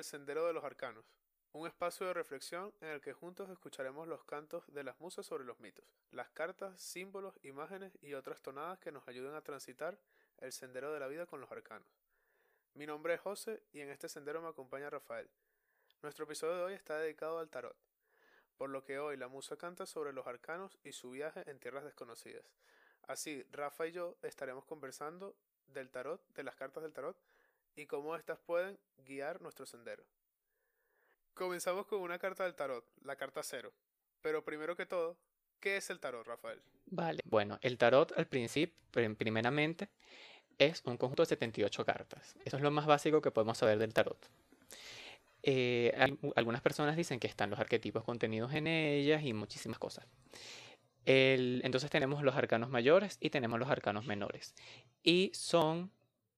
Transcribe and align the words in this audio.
Al 0.00 0.04
Sendero 0.04 0.46
de 0.46 0.54
los 0.54 0.64
Arcanos, 0.64 1.04
un 1.52 1.66
espacio 1.66 2.06
de 2.06 2.14
reflexión 2.14 2.72
en 2.80 2.88
el 2.88 3.02
que 3.02 3.12
juntos 3.12 3.50
escucharemos 3.50 4.08
los 4.08 4.24
cantos 4.24 4.64
de 4.72 4.82
las 4.82 4.98
musas 4.98 5.26
sobre 5.26 5.44
los 5.44 5.60
mitos, 5.60 5.84
las 6.10 6.30
cartas, 6.30 6.80
símbolos, 6.80 7.38
imágenes 7.42 7.92
y 8.00 8.14
otras 8.14 8.40
tonadas 8.40 8.78
que 8.78 8.92
nos 8.92 9.06
ayuden 9.08 9.34
a 9.34 9.42
transitar 9.42 9.98
el 10.38 10.52
sendero 10.52 10.94
de 10.94 11.00
la 11.00 11.06
vida 11.06 11.26
con 11.26 11.42
los 11.42 11.52
arcanos. 11.52 11.86
Mi 12.72 12.86
nombre 12.86 13.12
es 13.12 13.20
José 13.20 13.62
y 13.72 13.80
en 13.80 13.90
este 13.90 14.08
sendero 14.08 14.40
me 14.40 14.48
acompaña 14.48 14.88
Rafael. 14.88 15.28
Nuestro 16.00 16.24
episodio 16.24 16.56
de 16.56 16.62
hoy 16.62 16.72
está 16.72 16.96
dedicado 16.96 17.38
al 17.38 17.50
tarot, 17.50 17.76
por 18.56 18.70
lo 18.70 18.82
que 18.82 18.98
hoy 18.98 19.18
la 19.18 19.28
musa 19.28 19.58
canta 19.58 19.84
sobre 19.84 20.14
los 20.14 20.26
arcanos 20.26 20.78
y 20.82 20.92
su 20.92 21.10
viaje 21.10 21.44
en 21.46 21.60
tierras 21.60 21.84
desconocidas. 21.84 22.46
Así, 23.02 23.44
Rafa 23.50 23.86
y 23.86 23.92
yo 23.92 24.16
estaremos 24.22 24.64
conversando 24.64 25.36
del 25.66 25.90
tarot, 25.90 26.26
de 26.32 26.42
las 26.42 26.56
cartas 26.56 26.82
del 26.82 26.94
tarot, 26.94 27.18
y 27.80 27.86
cómo 27.86 28.14
éstas 28.14 28.38
pueden 28.38 28.78
guiar 28.98 29.40
nuestro 29.40 29.64
sendero. 29.64 30.04
Comenzamos 31.32 31.86
con 31.86 32.02
una 32.02 32.18
carta 32.18 32.44
del 32.44 32.54
tarot, 32.54 32.84
la 33.02 33.16
carta 33.16 33.42
cero. 33.42 33.72
Pero 34.20 34.44
primero 34.44 34.76
que 34.76 34.84
todo, 34.84 35.16
¿qué 35.60 35.78
es 35.78 35.88
el 35.88 35.98
tarot, 35.98 36.26
Rafael? 36.26 36.60
Vale, 36.86 37.22
bueno, 37.24 37.58
el 37.62 37.78
tarot 37.78 38.12
al 38.18 38.26
principio, 38.26 38.76
primeramente, 39.16 39.88
es 40.58 40.82
un 40.84 40.98
conjunto 40.98 41.22
de 41.22 41.28
78 41.28 41.86
cartas. 41.86 42.36
Eso 42.44 42.58
es 42.58 42.62
lo 42.62 42.70
más 42.70 42.84
básico 42.84 43.22
que 43.22 43.30
podemos 43.30 43.56
saber 43.56 43.78
del 43.78 43.94
tarot. 43.94 44.28
Eh, 45.42 45.94
algunas 46.36 46.60
personas 46.60 46.96
dicen 46.96 47.18
que 47.18 47.28
están 47.28 47.48
los 47.48 47.58
arquetipos 47.58 48.04
contenidos 48.04 48.52
en 48.52 48.66
ellas 48.66 49.22
y 49.24 49.32
muchísimas 49.32 49.78
cosas. 49.78 50.06
entonces 51.06 51.90
tenemos 51.90 52.22
los 52.22 52.36
arcanos 52.36 52.68
mayores 52.68 53.16
y 53.20 53.30
tenemos 53.30 53.58
los 53.58 53.70
arcanos 53.70 54.04
menores. 54.04 54.54
Y 55.02 55.30
son 55.32 55.90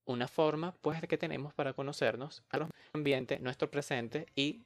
una 0.05 0.27
forma 0.27 0.73
pues 0.81 1.01
que 1.01 1.17
tenemos 1.17 1.53
para 1.53 1.73
conocernos 1.73 2.43
a 2.49 2.57
nuestro 2.57 2.77
ambiente, 2.93 3.39
nuestro 3.39 3.69
presente 3.69 4.27
y 4.35 4.65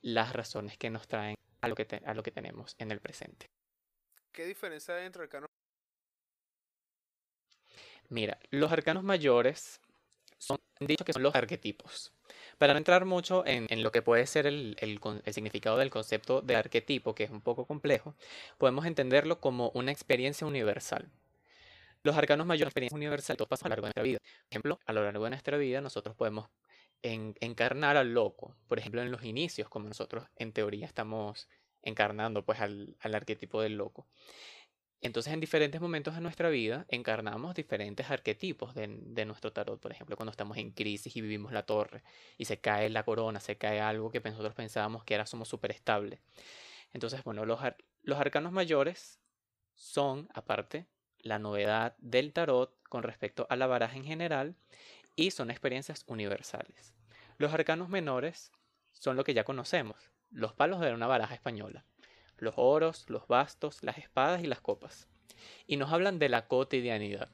las 0.00 0.32
razones 0.32 0.76
que 0.78 0.90
nos 0.90 1.06
traen 1.06 1.36
a 1.60 1.68
lo 1.68 1.74
que, 1.74 1.86
a 2.04 2.14
lo 2.14 2.22
que 2.22 2.30
tenemos 2.30 2.74
en 2.78 2.90
el 2.90 3.00
presente. 3.00 3.46
¿Qué 4.32 4.46
diferencia 4.46 4.96
hay 4.96 5.06
entre 5.06 5.22
arcanos? 5.22 5.48
Mira, 8.08 8.38
los 8.50 8.72
arcanos 8.72 9.04
mayores 9.04 9.80
son 10.38 10.58
dicho 10.80 11.04
que 11.04 11.12
son 11.12 11.22
los 11.22 11.34
arquetipos. 11.34 12.12
Para 12.58 12.72
no 12.74 12.78
entrar 12.78 13.04
mucho 13.04 13.46
en, 13.46 13.66
en 13.70 13.82
lo 13.82 13.92
que 13.92 14.02
puede 14.02 14.26
ser 14.26 14.46
el, 14.46 14.76
el, 14.80 15.00
el, 15.24 15.34
significado 15.34 15.78
del 15.78 15.90
concepto 15.90 16.42
de 16.42 16.56
arquetipo, 16.56 17.14
que 17.14 17.24
es 17.24 17.30
un 17.30 17.40
poco 17.40 17.66
complejo, 17.66 18.14
podemos 18.58 18.86
entenderlo 18.86 19.40
como 19.40 19.70
una 19.70 19.92
experiencia 19.92 20.46
universal. 20.46 21.10
Los 22.02 22.16
arcanos 22.16 22.46
mayores, 22.46 22.68
experiencia 22.68 22.96
universal, 22.96 23.36
todos 23.36 23.48
pasan 23.48 23.66
a 23.66 23.68
lo 23.68 23.82
largo 23.82 23.86
de 23.86 23.88
nuestra 23.88 24.02
vida. 24.02 24.18
Por 24.18 24.46
ejemplo, 24.50 24.80
a 24.86 24.92
lo 24.92 25.04
largo 25.04 25.24
de 25.24 25.30
nuestra 25.30 25.56
vida 25.56 25.80
nosotros 25.80 26.16
podemos 26.16 26.48
encarnar 27.02 27.96
al 27.96 28.12
loco. 28.14 28.56
Por 28.68 28.78
ejemplo, 28.78 29.02
en 29.02 29.10
los 29.10 29.24
inicios, 29.24 29.68
como 29.68 29.88
nosotros 29.88 30.24
en 30.36 30.52
teoría 30.52 30.86
estamos 30.86 31.48
encarnando 31.82 32.44
pues 32.44 32.60
al, 32.60 32.96
al 33.00 33.14
arquetipo 33.14 33.60
del 33.60 33.76
loco. 33.76 34.06
Entonces, 35.00 35.32
en 35.32 35.40
diferentes 35.40 35.80
momentos 35.80 36.14
de 36.14 36.20
nuestra 36.20 36.48
vida, 36.48 36.86
encarnamos 36.88 37.56
diferentes 37.56 38.08
arquetipos 38.08 38.72
de, 38.74 38.86
de, 38.88 39.24
nuestro 39.24 39.52
tarot. 39.52 39.80
Por 39.80 39.90
ejemplo, 39.90 40.16
cuando 40.16 40.30
estamos 40.30 40.56
en 40.58 40.70
crisis 40.70 41.16
y 41.16 41.20
vivimos 41.20 41.52
la 41.52 41.64
torre 41.66 42.04
y 42.38 42.44
se 42.44 42.60
cae 42.60 42.88
la 42.88 43.02
corona, 43.02 43.40
se 43.40 43.58
cae 43.58 43.80
algo 43.80 44.12
que 44.12 44.20
nosotros 44.20 44.54
pensábamos 44.54 45.02
que 45.02 45.14
era 45.14 45.26
somos 45.26 45.48
súper 45.48 45.72
estable. 45.72 46.20
Entonces, 46.92 47.24
bueno, 47.24 47.44
los, 47.44 47.58
los 48.02 48.20
arcanos 48.20 48.52
mayores 48.52 49.18
son, 49.74 50.28
aparte, 50.34 50.86
la 51.22 51.38
novedad 51.38 51.94
del 51.98 52.32
tarot 52.32 52.74
con 52.88 53.02
respecto 53.02 53.46
a 53.48 53.56
la 53.56 53.66
baraja 53.66 53.96
en 53.96 54.04
general 54.04 54.54
y 55.16 55.30
son 55.30 55.50
experiencias 55.50 56.04
universales. 56.06 56.94
Los 57.38 57.52
arcanos 57.52 57.88
menores 57.88 58.52
son 58.92 59.16
lo 59.16 59.24
que 59.24 59.34
ya 59.34 59.44
conocemos, 59.44 60.10
los 60.30 60.52
palos 60.52 60.80
de 60.80 60.92
una 60.92 61.06
baraja 61.06 61.34
española, 61.34 61.84
los 62.38 62.54
oros, 62.56 63.08
los 63.08 63.26
bastos, 63.26 63.82
las 63.82 63.98
espadas 63.98 64.42
y 64.42 64.46
las 64.46 64.60
copas. 64.60 65.08
Y 65.66 65.76
nos 65.76 65.92
hablan 65.92 66.18
de 66.18 66.28
la 66.28 66.46
cotidianidad. 66.46 67.28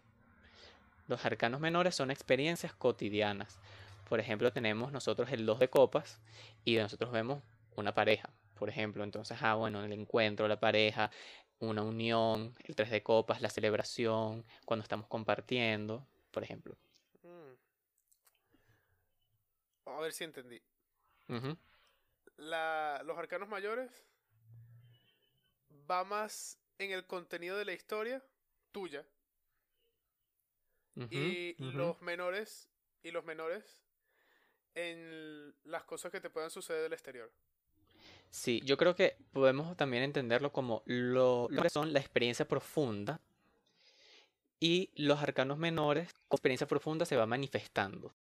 Los 1.06 1.24
arcanos 1.24 1.60
menores 1.60 1.94
son 1.94 2.10
experiencias 2.10 2.74
cotidianas. 2.74 3.58
Por 4.08 4.20
ejemplo, 4.20 4.52
tenemos 4.52 4.92
nosotros 4.92 5.30
el 5.32 5.46
2 5.46 5.58
de 5.58 5.70
copas 5.70 6.20
y 6.64 6.76
nosotros 6.76 7.12
vemos 7.12 7.42
una 7.76 7.94
pareja. 7.94 8.30
Por 8.54 8.68
ejemplo, 8.68 9.04
entonces, 9.04 9.38
ah, 9.40 9.54
bueno, 9.54 9.84
el 9.84 9.92
encuentro, 9.92 10.48
la 10.48 10.58
pareja, 10.58 11.10
una 11.60 11.82
unión, 11.82 12.54
el 12.64 12.76
tres 12.76 12.90
de 12.90 13.02
copas, 13.02 13.40
la 13.40 13.50
celebración, 13.50 14.44
cuando 14.64 14.82
estamos 14.82 15.06
compartiendo, 15.08 16.06
por 16.30 16.42
ejemplo. 16.42 16.76
Mm. 17.22 17.54
A 19.86 20.00
ver 20.00 20.12
si 20.12 20.24
entendí. 20.24 20.60
la, 22.36 23.02
los 23.04 23.18
arcanos 23.18 23.48
mayores 23.48 23.90
va 25.90 26.04
más 26.04 26.58
en 26.78 26.92
el 26.92 27.06
contenido 27.06 27.56
de 27.56 27.64
la 27.64 27.72
historia 27.72 28.24
tuya. 28.72 29.04
y 31.10 31.54
los 31.58 32.00
menores 32.02 32.68
y 33.02 33.12
los 33.12 33.24
menores 33.24 33.80
en 34.74 35.54
las 35.64 35.84
cosas 35.84 36.10
que 36.10 36.20
te 36.20 36.30
puedan 36.30 36.50
suceder 36.50 36.82
del 36.82 36.92
exterior. 36.92 37.32
Sí, 38.30 38.60
yo 38.64 38.76
creo 38.76 38.94
que 38.94 39.16
podemos 39.32 39.76
también 39.76 40.02
entenderlo 40.02 40.52
como 40.52 40.82
lo, 40.86 41.48
que 41.50 41.70
son 41.70 41.92
la 41.92 42.00
experiencia 42.00 42.46
profunda 42.46 43.20
y 44.60 44.90
los 44.96 45.22
arcanos 45.22 45.58
menores, 45.58 46.12
con 46.28 46.36
experiencia 46.36 46.66
profunda 46.66 47.06
se 47.06 47.16
va 47.16 47.26
manifestando. 47.26 48.14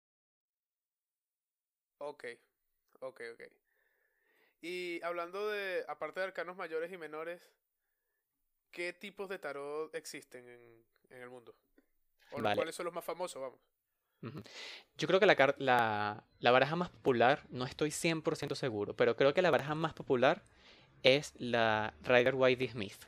Ok, 1.98 2.24
ok, 3.00 3.20
ok. 3.32 3.42
Y 4.60 5.02
hablando 5.02 5.48
de, 5.48 5.84
aparte 5.88 6.20
de 6.20 6.26
arcanos 6.26 6.56
mayores 6.56 6.92
y 6.92 6.96
menores, 6.96 7.40
¿qué 8.70 8.92
tipos 8.92 9.28
de 9.28 9.38
tarot 9.38 9.94
existen 9.94 10.48
en, 10.48 10.84
en 11.10 11.22
el 11.22 11.30
mundo? 11.30 11.54
¿O 12.30 12.40
cuáles 12.40 12.74
son 12.74 12.84
los 12.84 12.94
más 12.94 13.04
famosos, 13.04 13.40
vamos? 13.40 13.60
Yo 14.98 15.06
creo 15.06 15.20
que 15.20 15.26
la, 15.26 16.24
baraja 16.40 16.76
más 16.76 16.90
popular, 16.90 17.42
no 17.50 17.64
estoy 17.64 17.90
100% 17.90 18.54
seguro, 18.54 18.96
pero 18.96 19.16
creo 19.16 19.34
que 19.34 19.42
la 19.42 19.50
baraja 19.50 19.74
más 19.74 19.92
popular 19.92 20.42
es 21.02 21.32
la 21.38 21.94
Rider 22.02 22.34
White 22.34 22.68
Smith, 22.68 23.04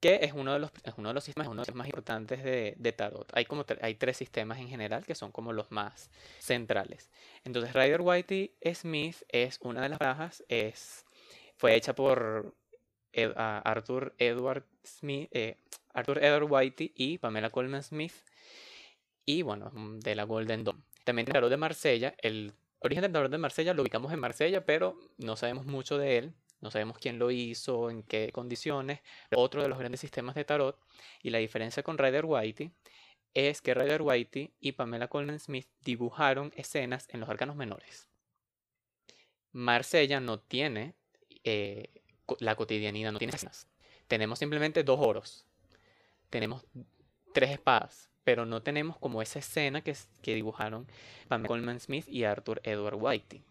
que 0.00 0.20
es 0.22 0.32
uno 0.34 0.52
de 0.52 0.58
los, 0.58 0.70
es 0.84 0.94
uno 0.98 1.08
de 1.08 1.14
los 1.14 1.24
sistemas, 1.24 1.48
uno 1.48 1.62
de 1.62 1.68
los 1.68 1.74
más 1.74 1.86
importantes 1.86 2.44
de, 2.44 2.74
de 2.76 2.92
tarot. 2.92 3.30
Hay, 3.34 3.46
como 3.46 3.64
hay 3.80 3.94
tres 3.94 4.18
sistemas 4.18 4.58
en 4.58 4.68
general 4.68 5.04
que 5.06 5.14
son 5.14 5.32
como 5.32 5.52
los 5.52 5.70
más 5.70 6.10
centrales. 6.38 7.10
Entonces, 7.44 7.72
Rider 7.72 8.02
White 8.02 8.52
Smith 8.74 9.16
es 9.30 9.58
una 9.62 9.82
de 9.82 9.88
las 9.88 9.98
barajas, 9.98 10.44
es, 10.48 11.06
fue 11.56 11.74
hecha 11.74 11.94
por 11.94 12.54
Arthur 13.14 14.14
Edward 14.18 14.64
Smith, 14.84 15.28
eh, 15.32 15.56
Arthur 15.94 16.22
Edward 16.22 16.50
Whitey 16.50 16.92
y 16.94 17.18
Pamela 17.18 17.50
Coleman 17.50 17.82
Smith 17.82 18.12
y 19.26 19.42
bueno, 19.42 19.70
mm, 19.72 20.00
de 20.00 20.14
la 20.14 20.24
Golden 20.24 20.64
Dawn. 20.64 20.84
También 21.04 21.26
el 21.26 21.32
tarot 21.32 21.50
de 21.50 21.56
Marsella, 21.56 22.14
el 22.18 22.52
origen 22.80 23.02
del 23.02 23.12
tarot 23.12 23.30
de 23.30 23.38
Marsella 23.38 23.74
lo 23.74 23.82
ubicamos 23.82 24.12
en 24.12 24.20
Marsella, 24.20 24.64
pero 24.64 24.98
no 25.18 25.36
sabemos 25.36 25.66
mucho 25.66 25.98
de 25.98 26.18
él, 26.18 26.34
no 26.60 26.70
sabemos 26.70 26.98
quién 26.98 27.18
lo 27.18 27.30
hizo, 27.30 27.90
en 27.90 28.02
qué 28.02 28.30
condiciones. 28.32 29.00
Otro 29.34 29.62
de 29.62 29.68
los 29.68 29.78
grandes 29.78 30.00
sistemas 30.00 30.34
de 30.34 30.44
tarot 30.44 30.78
y 31.22 31.30
la 31.30 31.38
diferencia 31.38 31.82
con 31.82 31.98
Rider 31.98 32.24
Whitey 32.24 32.72
es 33.34 33.60
que 33.60 33.74
Rider 33.74 34.02
Whitey 34.02 34.52
y 34.60 34.72
Pamela 34.72 35.08
Coleman 35.08 35.40
Smith 35.40 35.68
dibujaron 35.82 36.52
escenas 36.56 37.08
en 37.10 37.20
los 37.20 37.28
arcanos 37.28 37.56
menores. 37.56 38.08
Marsella 39.52 40.20
no 40.20 40.40
tiene 40.40 40.94
eh, 41.44 41.90
la 42.38 42.54
cotidianidad, 42.54 43.12
no 43.12 43.18
tiene 43.18 43.34
escenas. 43.34 43.68
Tenemos 44.08 44.38
simplemente 44.38 44.84
dos 44.84 45.00
oros. 45.00 45.44
Tenemos 46.30 46.64
tres 47.32 47.50
espadas 47.50 48.10
pero 48.24 48.46
no 48.46 48.62
tenemos 48.62 48.96
como 48.98 49.22
esa 49.22 49.38
escena 49.38 49.82
que, 49.82 49.94
que 50.22 50.34
dibujaron 50.34 50.86
Pamela 51.28 51.48
Coleman 51.48 51.80
Smith 51.80 52.08
y 52.08 52.24
Arthur 52.24 52.60
Edward 52.64 52.96
Whitey. 52.96 53.42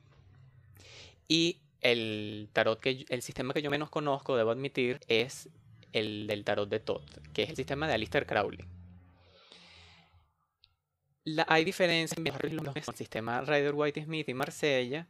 Y 1.27 1.59
el 1.81 2.49
tarot 2.53 2.79
que 2.79 3.05
el 3.09 3.21
sistema 3.21 3.53
que 3.53 3.61
yo 3.61 3.69
menos 3.69 3.89
conozco, 3.89 4.35
debo 4.35 4.51
admitir, 4.51 4.99
es 5.07 5.49
el 5.91 6.27
del 6.27 6.43
tarot 6.43 6.69
de 6.69 6.79
Todd, 6.79 7.03
que 7.33 7.43
es 7.43 7.49
el 7.49 7.55
sistema 7.55 7.87
de 7.87 7.93
Alistair 7.93 8.25
Crowley. 8.25 8.65
La, 11.25 11.45
hay 11.47 11.63
diferencias 11.63 12.17
entre 12.17 12.49
el 12.49 12.95
sistema 12.95 13.41
Rider 13.41 13.73
White 13.73 14.03
Smith 14.03 14.27
y 14.27 14.33
Marsella, 14.33 15.07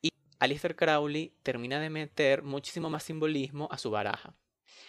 y 0.00 0.08
Alistair 0.40 0.74
Crowley 0.74 1.34
termina 1.42 1.78
de 1.78 1.90
meter 1.90 2.42
muchísimo 2.42 2.90
más 2.90 3.02
simbolismo 3.04 3.68
a 3.70 3.78
su 3.78 3.90
baraja. 3.90 4.34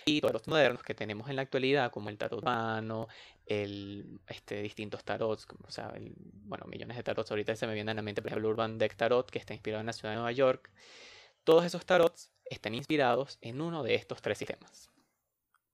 Y 0.06 0.22
todos 0.22 0.34
los 0.34 0.48
modernos 0.48 0.84
que 0.84 0.94
tenemos 0.94 1.30
en 1.30 1.36
la 1.36 1.44
actualidad, 1.44 1.92
como 1.92 2.10
el 2.10 2.18
tarot 2.18 2.42
humano, 2.42 3.08
el, 3.46 4.20
este, 4.28 4.62
distintos 4.62 5.04
tarots, 5.04 5.48
o 5.66 5.72
sea, 5.72 5.94
bueno, 6.46 6.66
millones 6.68 6.98
de 6.98 7.04
tarots. 7.04 7.32
Ahorita 7.32 7.56
se 7.56 7.68
me 7.68 7.74
viene 7.74 7.92
a 7.92 7.94
la 7.94 8.02
mente, 8.02 8.22
por 8.22 8.30
ejemplo, 8.30 8.50
Urban 8.50 8.78
Deck 8.78 8.96
Tarot, 8.96 9.30
que 9.30 9.40
está 9.40 9.54
inspirado 9.54 9.82
en 9.82 9.88
la 9.88 9.94
ciudad 9.94 10.12
de 10.12 10.16
Nueva 10.18 10.32
York. 10.32 10.70
Todos 11.44 11.66
esos 11.66 11.86
tarots 11.86 12.32
están 12.46 12.76
inspirados 12.76 13.38
en 13.42 13.62
uno 13.62 13.84
de 13.84 13.96
estos 13.96 14.22
tres 14.22 14.38
sistemas. 14.38 14.90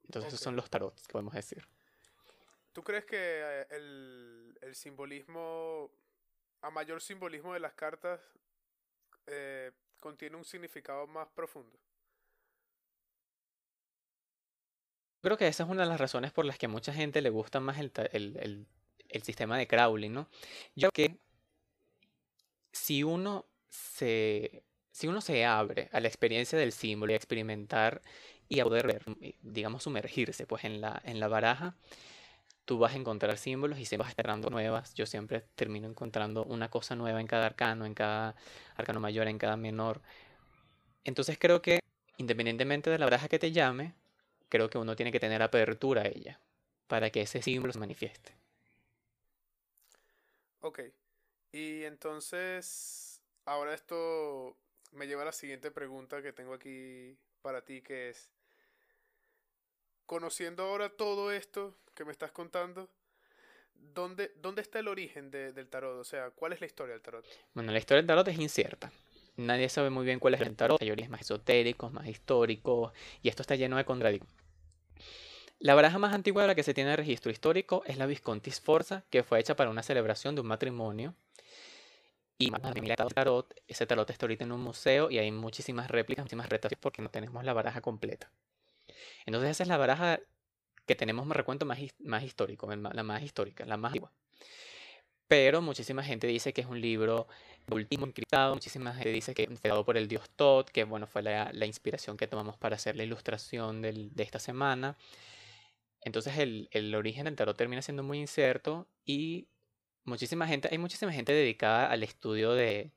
Entonces, 0.04 0.34
esos 0.34 0.44
son 0.44 0.56
los 0.56 0.70
tarots 0.70 1.08
que 1.08 1.12
podemos 1.12 1.34
decir. 1.34 1.68
¿Tú 2.74 2.84
crees 2.84 3.06
que 3.06 3.18
eh, 3.18 3.68
el, 3.72 4.58
el 4.62 4.76
simbolismo 4.76 5.92
a 6.62 6.70
mayor 6.70 7.02
simbolismo 7.02 7.54
de 7.54 7.60
las 7.60 7.74
cartas, 7.74 8.20
eh, 9.28 9.72
contiene 10.00 10.36
un 10.36 10.46
significado 10.46 11.08
más 11.08 11.28
profundo. 11.30 11.78
Creo 15.22 15.38
que 15.38 15.48
esa 15.48 15.64
es 15.64 15.70
una 15.70 15.84
de 15.84 15.90
las 15.90 16.00
razones 16.00 16.32
por 16.32 16.46
las 16.46 16.58
que 16.58 16.68
a 16.68 16.70
mucha 16.70 16.94
gente 16.94 17.22
le 17.22 17.30
gusta 17.30 17.60
más 17.60 17.78
el, 17.80 17.92
el, 18.14 18.66
el, 19.10 19.24
sistema 19.24 19.58
de 19.58 19.68
Crowley, 19.68 20.10
¿no? 20.10 20.30
Yo 20.76 20.90
creo 20.92 21.10
que 21.10 21.20
si 22.72 23.04
uno 23.04 23.46
se, 23.70 24.64
si 24.92 25.08
uno 25.08 25.22
se 25.22 25.46
abre 25.46 25.90
a 25.92 26.00
la 26.00 26.08
experiencia 26.08 26.58
del 26.58 26.72
símbolo 26.72 27.12
y 27.12 27.16
a 27.16 27.18
experimentar 27.18 28.02
y 28.48 28.62
a 28.62 28.64
poder 28.64 28.88
ver, 28.88 29.04
digamos, 29.42 29.84
sumergirse 29.84 30.48
pues 30.48 30.64
en 30.64 30.82
la, 30.82 31.02
en 31.06 31.20
la 31.20 31.28
baraja, 31.28 31.76
tú 32.66 32.78
vas 32.78 32.94
a 32.94 32.98
encontrar 32.98 33.38
símbolos 33.38 33.80
y 33.80 33.86
siempre 33.86 34.04
vas 34.04 34.10
esperando 34.10 34.50
nuevas. 34.50 34.94
Yo 34.94 35.06
siempre 35.06 35.42
termino 35.56 35.88
encontrando 35.88 36.46
una 36.46 36.70
cosa 36.70 36.96
nueva 36.96 37.20
en 37.20 37.28
cada 37.28 37.46
arcano, 37.48 37.86
en 37.86 37.94
cada 37.94 38.36
arcano 38.76 39.00
mayor, 39.00 39.28
en 39.28 39.38
cada 39.38 39.58
menor. 39.58 40.02
Entonces 41.04 41.38
creo 41.40 41.62
que 41.62 41.80
independientemente 42.18 42.90
de 42.90 43.00
la 43.00 43.06
baraja 43.06 43.28
que 43.28 43.40
te 43.40 43.52
llame, 43.52 43.96
creo 44.50 44.70
que 44.70 44.78
uno 44.78 44.96
tiene 44.96 45.12
que 45.12 45.20
tener 45.20 45.42
apertura 45.42 46.02
a 46.02 46.08
ella 46.08 46.40
para 46.88 47.10
que 47.12 47.22
ese 47.22 47.42
símbolo 47.42 47.72
se 47.72 47.80
manifieste. 47.80 48.34
Ok, 50.62 50.82
y 51.52 51.84
entonces 51.84 53.22
ahora 53.46 53.74
esto 53.74 54.58
me 54.92 55.08
lleva 55.08 55.22
a 55.22 55.26
la 55.26 55.32
siguiente 55.32 55.72
pregunta 55.72 56.22
que 56.22 56.34
tengo 56.34 56.54
aquí 56.54 57.18
para 57.42 57.64
ti, 57.64 57.82
que 57.82 58.10
es, 58.10 58.30
conociendo 60.06 60.64
ahora 60.64 60.90
todo 60.90 61.32
esto 61.32 61.76
que 61.94 62.04
me 62.04 62.12
estás 62.12 62.32
contando, 62.32 62.90
¿dónde, 63.74 64.34
dónde 64.38 64.62
está 64.62 64.80
el 64.80 64.88
origen 64.88 65.32
del 65.32 65.68
tarot? 65.70 66.00
O 66.00 66.04
sea, 66.04 66.32
¿cuál 66.32 66.54
es 66.54 66.60
la 66.60 66.68
historia 66.68 66.94
del 66.94 67.02
tarot? 67.02 67.26
Bueno, 67.54 67.72
la 67.72 67.80
historia 67.80 68.02
del 68.02 68.08
tarot 68.08 68.28
es 68.28 68.40
incierta. 68.40 68.92
Nadie 69.38 69.70
sabe 69.70 69.90
muy 69.90 70.06
bien 70.06 70.20
cuál 70.20 70.34
es 70.34 70.42
el 70.42 70.56
tarot. 70.56 70.82
Hay 70.82 70.92
orígenes 70.92 71.12
más 71.12 71.22
esotéricos, 71.22 71.94
más 71.94 72.08
históricos, 72.08 72.92
y 73.22 73.30
esto 73.30 73.42
está 73.42 73.56
lleno 73.56 73.78
de 73.78 73.86
contradicciones. 73.86 74.39
La 75.60 75.76
baraja 75.76 76.00
más 76.00 76.14
antigua 76.14 76.42
de 76.44 76.48
la 76.48 76.56
que 76.56 76.64
se 76.64 76.74
tiene 76.74 76.96
registro 76.96 77.32
histórico 77.32 77.84
es 77.86 77.98
la 77.98 78.06
Visconti 78.06 78.50
Sforza, 78.50 79.04
que 79.10 79.24
fue 79.24 79.40
hecha 79.40 79.56
para 79.56 79.70
una 79.70 79.84
celebración 79.84 80.36
de 80.36 80.42
un 80.42 80.48
matrimonio. 80.48 81.16
Y 82.38 82.50
tarot, 82.50 83.54
ese 83.68 83.86
tarot 83.86 84.10
está 84.10 84.26
ahorita 84.26 84.46
en 84.46 84.54
un 84.54 84.62
museo 84.62 85.12
y 85.12 85.18
hay 85.18 85.30
muchísimas 85.32 85.92
réplicas, 85.92 86.24
muchísimas 86.24 86.48
retas 86.48 86.72
porque 86.80 87.02
no 87.02 87.10
tenemos 87.10 87.44
la 87.44 87.52
baraja 87.52 87.82
completa. 87.82 88.32
Entonces 89.26 89.52
esa 89.52 89.64
es 89.64 89.70
la 89.70 89.76
baraja 89.76 90.22
que 90.86 90.96
tenemos, 90.96 91.26
me 91.28 91.34
recuento, 91.34 91.66
más, 91.66 91.80
más 92.00 92.24
histórico, 92.24 92.74
la 92.74 93.04
más 93.04 93.22
histórica, 93.22 93.66
la 93.66 93.76
más 93.76 93.90
antigua. 93.90 94.14
Pero 95.30 95.62
muchísima 95.62 96.04
gente 96.04 96.26
dice 96.28 96.54
que 96.54 96.62
es 96.62 96.68
un 96.68 96.82
libro 96.82 97.28
último 97.70 98.08
encriptado, 98.08 98.56
muchísima 98.56 98.94
gente 98.94 99.12
dice 99.12 99.36
que 99.36 99.46
fue 99.46 99.70
dado 99.70 99.86
por 99.86 99.96
el 99.96 100.08
dios 100.08 100.28
Todd, 100.32 100.66
que 100.66 100.84
bueno, 100.86 101.06
fue 101.06 101.22
la, 101.22 101.66
inspiración 101.68 102.18
que 102.18 102.28
tomamos 102.28 102.58
para 102.58 102.76
hacer 102.78 102.96
la 102.96 103.04
ilustración 103.04 103.82
de 103.84 104.24
esta 104.24 104.40
semana. 104.40 104.98
Entonces 106.02 106.38
el, 106.38 106.96
origen 106.96 107.26
del 107.26 107.36
tarot 107.36 107.56
termina 107.56 107.84
siendo 107.84 108.02
muy 108.02 108.20
incierto 108.20 108.88
y 109.06 109.48
muchísima 110.04 110.48
gente, 110.48 110.70
hay 110.72 110.80
muchísima 110.80 111.14
gente 111.14 111.32
dedicada 111.32 111.92
al 111.92 112.02
estudio 112.02 112.54
de, 112.54 112.92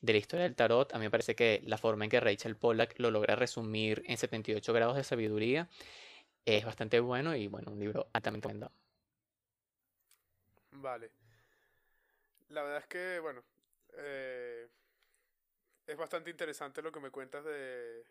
de 0.00 0.12
la 0.12 0.18
historia 0.18 0.44
del 0.44 0.56
tarot. 0.56 0.94
A 0.94 0.98
mí 0.98 1.04
me 1.04 1.10
parece 1.10 1.34
que 1.34 1.60
la 1.64 1.76
forma 1.76 2.04
en 2.04 2.10
que 2.10 2.20
Rachel 2.20 2.56
Pollack 2.56 2.98
lo 2.98 3.10
logra 3.10 3.36
resumir 3.36 4.02
en 4.06 4.16
78 4.16 4.72
grados 4.72 4.96
de 4.96 5.04
sabiduría 5.04 5.68
es 6.46 6.64
bastante 6.64 7.00
bueno 7.00 7.36
y 7.36 7.46
bueno, 7.48 7.72
un 7.72 7.80
libro 7.80 8.08
altamente 8.14 8.48
recomendado. 8.48 8.72
Vale. 10.72 11.23
La 12.48 12.62
verdad 12.62 12.78
es 12.78 12.86
que, 12.86 13.18
bueno, 13.20 13.42
eh, 13.96 14.68
es 15.86 15.96
bastante 15.96 16.30
interesante 16.30 16.82
lo 16.82 16.92
que 16.92 17.00
me 17.00 17.10
cuentas 17.10 17.44
de, 17.44 18.04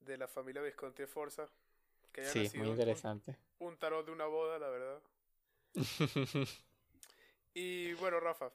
de 0.00 0.18
la 0.18 0.28
familia 0.28 0.62
Visconti 0.62 1.02
de 1.02 1.06
Forza. 1.06 1.48
Que 2.12 2.24
sí, 2.24 2.50
muy 2.56 2.68
interesante. 2.68 3.36
Un, 3.58 3.76
tarot 3.76 4.06
de 4.06 4.12
una 4.12 4.26
boda, 4.26 4.58
la 4.58 4.68
verdad. 4.68 5.00
y 7.54 7.92
bueno, 7.94 8.18
Rafa, 8.18 8.50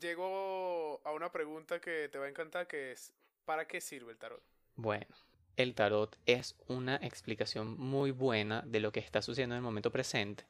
llego 0.00 1.00
a 1.04 1.12
una 1.12 1.30
pregunta 1.30 1.80
que 1.80 2.08
te 2.08 2.18
va 2.18 2.26
a 2.26 2.28
encantar, 2.28 2.66
que 2.66 2.92
es, 2.92 3.12
¿para 3.44 3.66
qué 3.66 3.80
sirve 3.80 4.12
el 4.12 4.18
tarot? 4.18 4.42
Bueno, 4.76 5.14
el 5.56 5.74
tarot 5.74 6.18
es 6.26 6.56
una 6.68 6.96
explicación 6.96 7.78
muy 7.78 8.10
buena 8.10 8.62
de 8.62 8.80
lo 8.80 8.92
que 8.92 9.00
está 9.00 9.22
sucediendo 9.22 9.54
en 9.54 9.58
el 9.58 9.62
momento 9.62 9.90
presente, 9.90 10.44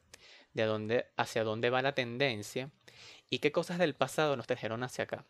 de 0.53 0.63
dónde, 0.63 1.07
hacia 1.17 1.43
dónde 1.43 1.69
va 1.69 1.81
la 1.81 1.93
tendencia 1.93 2.69
y 3.29 3.39
qué 3.39 3.51
cosas 3.51 3.77
del 3.77 3.95
pasado 3.95 4.35
nos 4.35 4.47
trajeron 4.47 4.83
hacia 4.83 5.05
acá, 5.05 5.25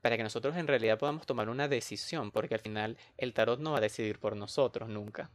para 0.00 0.16
que 0.16 0.22
nosotros 0.22 0.56
en 0.56 0.66
realidad 0.66 0.98
podamos 0.98 1.26
tomar 1.26 1.48
una 1.48 1.68
decisión, 1.68 2.30
porque 2.30 2.54
al 2.54 2.60
final 2.60 2.98
el 3.16 3.32
tarot 3.32 3.60
no 3.60 3.72
va 3.72 3.78
a 3.78 3.82
decidir 3.82 4.18
por 4.18 4.36
nosotros 4.36 4.88
nunca. 4.88 5.30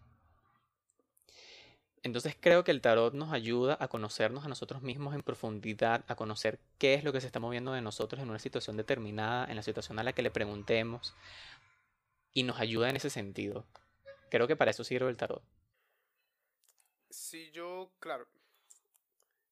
Entonces 2.02 2.36
creo 2.40 2.64
que 2.64 2.72
el 2.72 2.82
tarot 2.82 3.14
nos 3.14 3.34
ayuda 3.34 3.78
a 3.80 3.90
conocernos 3.90 4.46
a 4.46 4.48
nosotros 4.48 4.82
mismos 4.82 5.16
en 5.16 5.22
profundidad, 5.22 6.06
a 6.08 6.16
conocer 6.16 6.60
qué 6.78 6.94
es 6.94 7.04
lo 7.04 7.12
que 7.12 7.20
se 7.20 7.28
está 7.28 7.40
moviendo 7.40 7.74
de 7.74 7.82
nosotros 7.82 8.22
en 8.22 8.30
una 8.30 8.40
situación 8.40 8.78
determinada, 8.78 9.46
en 9.50 9.58
la 9.58 9.64
situación 9.64 10.00
a 10.00 10.04
la 10.04 10.14
que 10.14 10.22
le 10.22 10.32
preguntemos, 10.32 11.14
y 12.32 12.44
nos 12.44 12.60
ayuda 12.60 12.90
en 12.90 12.96
ese 12.96 13.10
sentido. 13.10 13.66
Creo 14.30 14.48
que 14.48 14.56
para 14.56 14.72
eso 14.72 14.84
sirve 14.84 15.10
el 15.10 15.18
tarot. 15.18 15.44
Sí, 17.10 17.50
yo, 17.52 17.92
claro. 18.00 18.28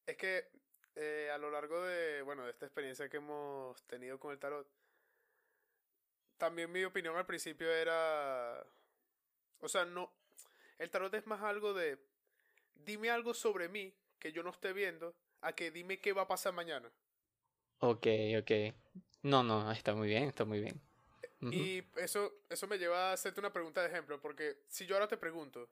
Es 0.08 0.16
que 0.16 0.48
eh, 0.96 1.30
a 1.30 1.36
lo 1.36 1.50
largo 1.50 1.82
de, 1.82 2.22
bueno, 2.22 2.42
de 2.44 2.50
esta 2.50 2.64
experiencia 2.64 3.10
que 3.10 3.18
hemos 3.18 3.82
tenido 3.86 4.18
con 4.18 4.32
el 4.32 4.38
tarot, 4.38 4.66
también 6.38 6.72
mi 6.72 6.82
opinión 6.82 7.14
al 7.14 7.26
principio 7.26 7.70
era, 7.70 8.66
o 9.60 9.68
sea, 9.68 9.84
no, 9.84 10.10
el 10.78 10.88
tarot 10.88 11.12
es 11.12 11.26
más 11.26 11.42
algo 11.42 11.74
de 11.74 11.98
dime 12.74 13.10
algo 13.10 13.34
sobre 13.34 13.68
mí 13.68 13.94
que 14.18 14.32
yo 14.32 14.42
no 14.42 14.48
esté 14.48 14.72
viendo 14.72 15.14
a 15.42 15.52
que 15.52 15.70
dime 15.70 16.00
qué 16.00 16.14
va 16.14 16.22
a 16.22 16.28
pasar 16.28 16.54
mañana. 16.54 16.90
Ok, 17.80 18.06
ok. 18.40 18.50
No, 19.24 19.42
no, 19.42 19.70
está 19.70 19.94
muy 19.94 20.08
bien, 20.08 20.24
está 20.24 20.46
muy 20.46 20.60
bien. 20.60 20.80
Y 21.42 21.84
eso, 21.96 22.32
eso 22.48 22.66
me 22.66 22.78
lleva 22.78 23.10
a 23.10 23.12
hacerte 23.12 23.40
una 23.40 23.52
pregunta 23.52 23.82
de 23.82 23.88
ejemplo, 23.88 24.22
porque 24.22 24.62
si 24.68 24.86
yo 24.86 24.94
ahora 24.94 25.06
te 25.06 25.18
pregunto, 25.18 25.68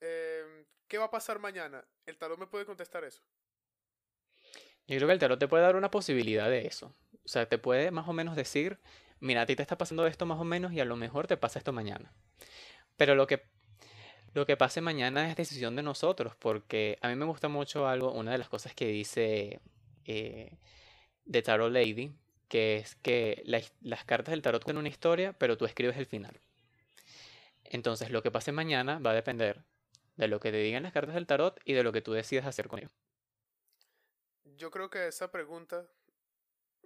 em, 0.00 0.64
¿qué 0.88 0.98
va 0.98 1.06
a 1.06 1.10
pasar 1.10 1.38
mañana? 1.38 1.84
¿El 2.06 2.16
tarot 2.18 2.38
me 2.38 2.46
puede 2.46 2.64
contestar 2.64 3.04
eso? 3.04 3.22
Yo 4.86 4.96
creo 4.96 5.06
que 5.06 5.14
el 5.14 5.18
tarot 5.18 5.38
te 5.38 5.48
puede 5.48 5.62
dar 5.62 5.76
una 5.76 5.90
posibilidad 5.90 6.48
de 6.48 6.66
eso. 6.66 6.94
O 7.24 7.28
sea, 7.28 7.48
te 7.48 7.58
puede 7.58 7.90
más 7.90 8.08
o 8.08 8.12
menos 8.12 8.34
decir, 8.34 8.78
mira, 9.20 9.42
a 9.42 9.46
ti 9.46 9.54
te 9.54 9.62
está 9.62 9.78
pasando 9.78 10.06
esto 10.06 10.26
más 10.26 10.40
o 10.40 10.44
menos 10.44 10.72
y 10.72 10.80
a 10.80 10.84
lo 10.84 10.96
mejor 10.96 11.26
te 11.26 11.36
pasa 11.36 11.58
esto 11.58 11.72
mañana. 11.72 12.12
Pero 12.96 13.14
lo 13.14 13.26
que 13.26 13.44
lo 14.32 14.46
que 14.46 14.56
pase 14.56 14.80
mañana 14.80 15.28
es 15.28 15.36
decisión 15.36 15.74
de 15.74 15.82
nosotros, 15.82 16.36
porque 16.36 16.98
a 17.02 17.08
mí 17.08 17.16
me 17.16 17.24
gusta 17.24 17.48
mucho 17.48 17.88
algo, 17.88 18.12
una 18.12 18.30
de 18.30 18.38
las 18.38 18.48
cosas 18.48 18.74
que 18.74 18.86
dice 18.86 19.60
eh, 20.04 20.56
Tarot 21.44 21.72
Lady, 21.72 22.14
que 22.48 22.76
es 22.76 22.94
que 22.96 23.42
las 23.44 24.04
cartas 24.04 24.32
del 24.32 24.42
tarot 24.42 24.64
tienen 24.64 24.78
una 24.78 24.88
historia, 24.88 25.32
pero 25.32 25.56
tú 25.56 25.64
escribes 25.64 25.96
el 25.96 26.06
final. 26.06 26.40
Entonces, 27.64 28.10
lo 28.10 28.22
que 28.22 28.30
pase 28.30 28.52
mañana 28.52 28.98
va 28.98 29.10
a 29.10 29.14
depender 29.14 29.64
de 30.20 30.28
lo 30.28 30.38
que 30.38 30.52
te 30.52 30.58
digan 30.58 30.82
las 30.82 30.92
cartas 30.92 31.14
del 31.14 31.26
tarot 31.26 31.58
y 31.64 31.72
de 31.72 31.82
lo 31.82 31.92
que 31.92 32.02
tú 32.02 32.12
decidas 32.12 32.46
hacer 32.46 32.68
con 32.68 32.80
ello. 32.80 32.90
Yo 34.56 34.70
creo 34.70 34.90
que 34.90 35.08
esa 35.08 35.32
pregunta, 35.32 35.86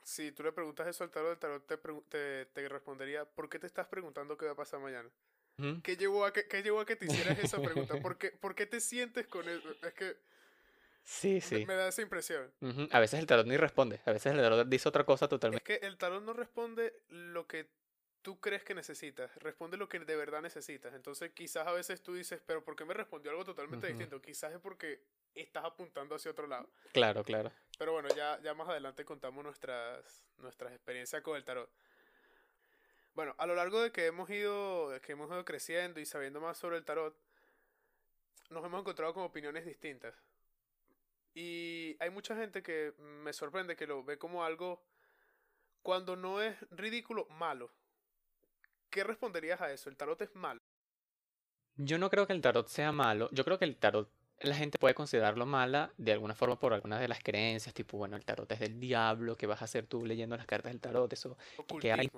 si 0.02 0.30
tú 0.32 0.44
le 0.44 0.52
preguntas 0.52 0.86
eso 0.86 1.02
al 1.02 1.10
tarot, 1.10 1.32
el 1.32 1.38
tarot 1.38 1.66
te, 1.66 1.76
te, 2.08 2.46
te 2.46 2.68
respondería, 2.68 3.24
¿por 3.24 3.48
qué 3.48 3.58
te 3.58 3.66
estás 3.66 3.88
preguntando 3.88 4.38
qué 4.38 4.46
va 4.46 4.52
a 4.52 4.56
pasar 4.56 4.80
mañana? 4.80 5.10
¿Qué, 5.82 5.96
llevó 5.96 6.24
a 6.24 6.32
que, 6.32 6.48
¿Qué 6.48 6.62
llevó 6.62 6.80
a 6.80 6.86
que 6.86 6.96
te 6.96 7.06
hicieras 7.06 7.38
esa 7.38 7.60
pregunta? 7.62 8.00
¿Por 8.00 8.18
qué, 8.18 8.30
¿Por 8.30 8.54
qué 8.54 8.66
te 8.66 8.80
sientes 8.80 9.26
con 9.26 9.48
eso? 9.48 9.74
Es 9.82 9.94
que... 9.94 10.16
Sí, 11.04 11.40
sí. 11.40 11.66
Me, 11.66 11.74
da 11.74 11.88
esa 11.88 12.02
impresión. 12.02 12.50
A 12.90 12.98
veces 12.98 13.20
el 13.20 13.26
tarot 13.26 13.46
ni 13.46 13.56
responde. 13.56 14.00
A 14.06 14.12
veces 14.12 14.32
el 14.32 14.38
tarot 14.38 14.66
dice 14.66 14.88
otra 14.88 15.04
cosa 15.04 15.28
totalmente. 15.28 15.72
Es 15.72 15.80
que 15.80 15.86
el 15.86 15.98
tarot 15.98 16.22
no 16.22 16.32
responde 16.32 16.94
lo 17.08 17.46
que 17.46 17.68
tú 18.24 18.40
crees 18.40 18.64
que 18.64 18.74
necesitas. 18.74 19.32
Responde 19.36 19.76
lo 19.76 19.86
que 19.86 20.00
de 20.00 20.16
verdad 20.16 20.40
necesitas. 20.40 20.94
Entonces 20.94 21.30
quizás 21.32 21.66
a 21.66 21.72
veces 21.72 22.02
tú 22.02 22.14
dices, 22.14 22.40
pero 22.44 22.64
¿por 22.64 22.74
qué 22.74 22.86
me 22.86 22.94
respondió 22.94 23.30
algo 23.30 23.44
totalmente 23.44 23.86
distinto? 23.86 24.20
Quizás 24.20 24.52
es 24.52 24.58
porque 24.58 25.02
estás 25.34 25.64
apuntando 25.64 26.14
hacia 26.14 26.30
otro 26.30 26.46
lado. 26.46 26.68
Claro, 26.92 27.22
claro. 27.22 27.52
Pero 27.78 27.92
bueno, 27.92 28.08
ya, 28.16 28.40
ya 28.42 28.54
más 28.54 28.66
adelante 28.68 29.04
contamos 29.04 29.44
nuestras, 29.44 30.24
nuestras 30.38 30.72
experiencias 30.72 31.20
con 31.22 31.36
el 31.36 31.44
tarot. 31.44 31.70
Bueno, 33.14 33.34
a 33.36 33.46
lo 33.46 33.54
largo 33.54 33.82
de 33.82 33.92
que 33.92 34.06
hemos 34.06 34.28
ido, 34.30 34.98
que 35.02 35.12
hemos 35.12 35.30
ido 35.30 35.44
creciendo 35.44 36.00
y 36.00 36.06
sabiendo 36.06 36.40
más 36.40 36.56
sobre 36.56 36.78
el 36.78 36.84
tarot, 36.84 37.14
nos 38.48 38.64
hemos 38.64 38.80
encontrado 38.80 39.12
con 39.12 39.22
opiniones 39.22 39.66
distintas. 39.66 40.14
Y 41.34 41.94
hay 42.00 42.08
mucha 42.08 42.34
gente 42.36 42.62
que 42.62 42.94
me 42.98 43.34
sorprende 43.34 43.76
que 43.76 43.86
lo 43.86 44.02
ve 44.02 44.16
como 44.16 44.44
algo 44.44 44.82
cuando 45.82 46.16
no 46.16 46.40
es 46.40 46.56
ridículo, 46.70 47.26
malo. 47.26 47.70
¿Qué 48.94 49.02
responderías 49.02 49.60
a 49.60 49.72
eso? 49.72 49.90
¿El 49.90 49.96
tarot 49.96 50.22
es 50.22 50.32
malo? 50.36 50.60
Yo 51.76 51.98
no 51.98 52.10
creo 52.10 52.28
que 52.28 52.32
el 52.32 52.40
tarot 52.40 52.68
sea 52.68 52.92
malo. 52.92 53.28
Yo 53.32 53.44
creo 53.44 53.58
que 53.58 53.64
el 53.64 53.76
tarot 53.76 54.08
la 54.40 54.54
gente 54.54 54.78
puede 54.78 54.94
considerarlo 54.94 55.46
mala 55.46 55.92
de 55.96 56.12
alguna 56.12 56.36
forma 56.36 56.60
por 56.60 56.72
algunas 56.74 57.00
de 57.00 57.08
las 57.08 57.18
creencias, 57.20 57.74
tipo, 57.74 57.98
bueno, 57.98 58.16
el 58.16 58.24
tarot 58.24 58.50
es 58.52 58.60
del 58.60 58.78
diablo, 58.78 59.36
¿qué 59.36 59.46
vas 59.46 59.62
a 59.62 59.64
hacer 59.64 59.86
tú 59.88 60.04
leyendo 60.06 60.36
las 60.36 60.46
cartas 60.46 60.70
del 60.72 60.80
tarot? 60.80 61.12
Eso 61.12 61.36
que 61.80 61.92
hay. 61.92 62.08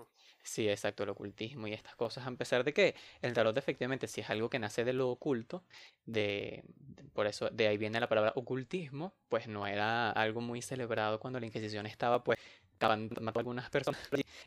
Sí, 0.43 0.69
exacto, 0.69 1.03
el 1.05 1.09
ocultismo 1.09 1.67
y 1.67 1.73
estas 1.73 1.97
cosas, 1.97 2.27
a 2.27 2.31
pesar 2.33 2.63
de 2.65 2.75
que 2.75 2.95
el 3.23 3.33
tarot 3.33 3.57
efectivamente 3.57 4.07
sí 4.07 4.21
es 4.21 4.29
algo 4.31 4.51
que 4.51 4.59
nace 4.59 4.85
de 4.85 4.93
lo 4.93 5.09
oculto, 5.11 5.65
de, 6.05 6.63
de- 6.67 7.05
por 7.05 7.27
eso 7.27 7.49
de 7.51 7.69
ahí 7.69 7.79
viene 7.79 7.99
la 8.01 8.09
palabra 8.09 8.33
ocultismo, 8.37 9.15
pues 9.29 9.49
no 9.49 9.67
era 9.67 10.11
algo 10.11 10.41
muy 10.43 10.61
celebrado 10.63 11.19
cuando 11.21 11.41
la 11.41 11.47
Inquisición 11.47 11.87
estaba 11.87 12.23
pues 12.23 12.39
matando 12.81 13.31
a 13.31 13.41
algunas 13.41 13.71
personas. 13.71 14.01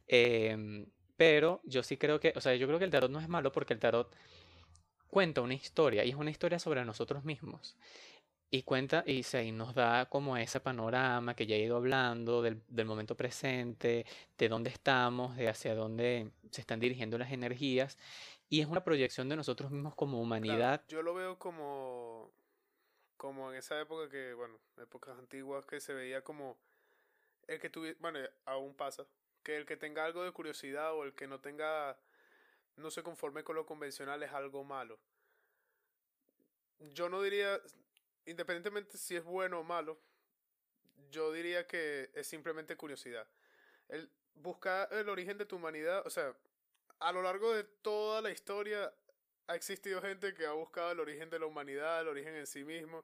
Em, 0.07 0.85
pero 1.19 1.59
yo 1.65 1.83
sí 1.83 1.97
creo 1.97 2.21
que, 2.21 2.31
o 2.33 2.39
sea, 2.39 2.55
yo 2.55 2.65
creo 2.65 2.79
que 2.79 2.85
el 2.85 2.91
tarot 2.91 3.11
no 3.11 3.19
es 3.19 3.27
malo 3.27 3.51
porque 3.51 3.73
el 3.73 3.79
tarot 3.81 4.15
cuenta 5.09 5.41
una 5.41 5.53
historia 5.53 6.05
y 6.05 6.11
es 6.11 6.15
una 6.15 6.31
historia 6.31 6.59
sobre 6.59 6.85
nosotros 6.85 7.25
mismos. 7.25 7.75
Y 8.49 8.63
cuenta 8.63 9.03
y, 9.05 9.23
se, 9.23 9.43
y 9.43 9.51
nos 9.51 9.75
da 9.75 10.07
como 10.07 10.37
ese 10.37 10.61
panorama 10.61 11.35
que 11.35 11.45
ya 11.45 11.57
he 11.57 11.59
ido 11.59 11.75
hablando 11.75 12.41
del, 12.41 12.61
del 12.69 12.85
momento 12.85 13.17
presente, 13.17 14.05
de 14.37 14.47
dónde 14.47 14.69
estamos, 14.69 15.35
de 15.35 15.49
hacia 15.49 15.75
dónde 15.75 16.31
se 16.51 16.61
están 16.61 16.79
dirigiendo 16.79 17.17
las 17.17 17.33
energías. 17.33 17.97
Y 18.47 18.61
es 18.61 18.67
una 18.67 18.85
proyección 18.85 19.27
de 19.27 19.35
nosotros 19.35 19.71
mismos 19.71 19.95
como 19.95 20.21
Claro, 20.41 20.69
humanidad. 20.69 20.85
yo 20.87 21.01
lo 21.01 21.13
veo 21.15 21.37
como, 21.37 22.31
como 23.17 23.51
en 23.51 23.57
esa 23.57 23.77
época 23.81 24.09
que, 24.09 24.33
bueno, 24.35 24.57
épocas 24.77 25.19
antiguas 25.19 25.65
que 25.65 25.81
se 25.81 25.93
veía 25.93 26.23
como 26.23 26.57
el 27.47 27.59
que 27.59 27.69
tuviera, 27.69 27.97
bueno, 27.99 28.19
aún 28.45 28.73
pasa, 28.73 29.05
que 29.49 29.57
el 29.57 29.65
que 29.65 29.77
tenga 29.77 30.05
algo 30.05 30.23
de 30.23 30.31
curiosidad 30.31 30.93
o 30.93 31.03
el 31.03 31.15
que 31.15 31.25
no 31.25 31.39
tenga, 31.39 31.97
no 32.75 32.91
se 32.91 33.01
conforme 33.01 33.43
con 33.43 33.55
lo 33.55 33.65
convencional 33.65 34.21
es 34.21 34.31
algo 34.31 34.63
malo. 34.63 34.99
Yo 36.93 37.09
no 37.09 37.19
diría, 37.23 37.59
independientemente 38.27 38.99
si 38.99 39.15
es 39.15 39.23
bueno 39.23 39.61
o 39.61 39.63
malo, 39.63 39.99
yo 41.09 41.31
diría 41.31 41.65
que 41.65 42.11
es 42.13 42.27
simplemente 42.27 42.77
curiosidad. 42.77 43.27
El 43.87 44.11
buscar 44.35 44.87
el 44.93 45.09
origen 45.09 45.39
de 45.39 45.47
tu 45.47 45.55
humanidad, 45.55 46.05
o 46.05 46.11
sea, 46.11 46.35
a 46.99 47.11
lo 47.11 47.23
largo 47.23 47.51
de 47.51 47.63
toda 47.63 48.21
la 48.21 48.29
historia 48.29 48.93
ha 49.47 49.55
existido 49.55 49.99
gente 49.99 50.35
que 50.35 50.45
ha 50.45 50.51
buscado 50.51 50.91
el 50.91 50.99
origen 50.99 51.31
de 51.31 51.39
la 51.39 51.47
humanidad, 51.47 52.01
el 52.01 52.07
origen 52.09 52.35
en 52.35 52.45
sí 52.45 52.63
mismo, 52.63 53.03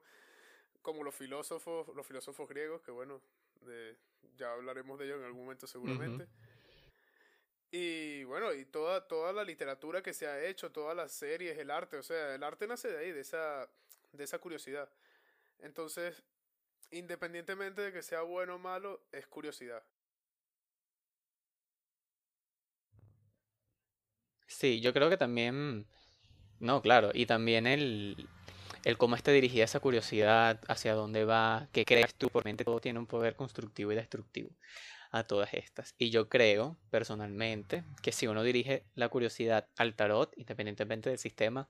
como 0.80 1.02
los 1.02 1.14
filósofos, 1.16 1.88
los 1.96 2.06
filósofos 2.06 2.48
griegos, 2.48 2.82
que 2.82 2.92
bueno, 2.92 3.20
de- 3.62 3.96
ya 4.36 4.52
hablaremos 4.52 4.98
de 4.98 5.06
ellos 5.06 5.18
en 5.18 5.24
algún 5.24 5.42
momento 5.42 5.66
seguramente. 5.66 6.26
Y 7.70 8.24
bueno, 8.24 8.52
y 8.52 8.64
toda, 8.64 9.06
toda 9.06 9.32
la 9.32 9.44
literatura 9.44 10.02
que 10.02 10.14
se 10.14 10.26
ha 10.26 10.44
hecho, 10.44 10.72
todas 10.72 10.96
las 10.96 11.12
series, 11.12 11.58
el 11.58 11.70
arte, 11.70 11.96
o 11.96 12.02
sea, 12.02 12.34
el 12.34 12.42
arte 12.42 12.66
nace 12.66 12.88
de 12.88 12.98
ahí, 12.98 13.12
de 13.12 13.20
esa, 13.20 13.68
de 14.12 14.24
esa 14.24 14.38
curiosidad. 14.38 14.88
Entonces, 15.58 16.22
independientemente 16.90 17.82
de 17.82 17.92
que 17.92 18.02
sea 18.02 18.22
bueno 18.22 18.54
o 18.54 18.58
malo, 18.58 19.02
es 19.12 19.26
curiosidad. 19.26 19.84
Sí, 24.46 24.80
yo 24.80 24.92
creo 24.92 25.10
que 25.10 25.16
también, 25.16 25.86
no, 26.60 26.80
claro, 26.80 27.10
y 27.12 27.26
también 27.26 27.66
el, 27.66 28.28
el 28.86 28.96
cómo 28.98 29.16
está 29.16 29.32
dirigida 29.32 29.64
esa 29.64 29.80
curiosidad, 29.80 30.60
hacia 30.68 30.94
dónde 30.94 31.24
va, 31.24 31.68
qué 31.72 31.84
crees 31.84 32.14
tú, 32.14 32.28
por 32.28 32.44
mente 32.44 32.64
todo 32.64 32.78
tiene 32.80 33.00
un 33.00 33.08
poder 33.08 33.34
constructivo 33.34 33.90
y 33.90 33.96
destructivo 33.96 34.50
a 35.10 35.26
todas 35.26 35.54
estas. 35.54 35.96
Y 35.98 36.10
yo 36.10 36.28
creo, 36.28 36.76
personalmente, 36.88 37.82
que 38.00 38.12
si 38.12 38.28
uno 38.28 38.44
dirige 38.44 38.84
la 38.94 39.08
curiosidad 39.08 39.68
al 39.76 39.96
tarot, 39.96 40.32
independientemente 40.38 41.10
del 41.10 41.18
sistema 41.18 41.68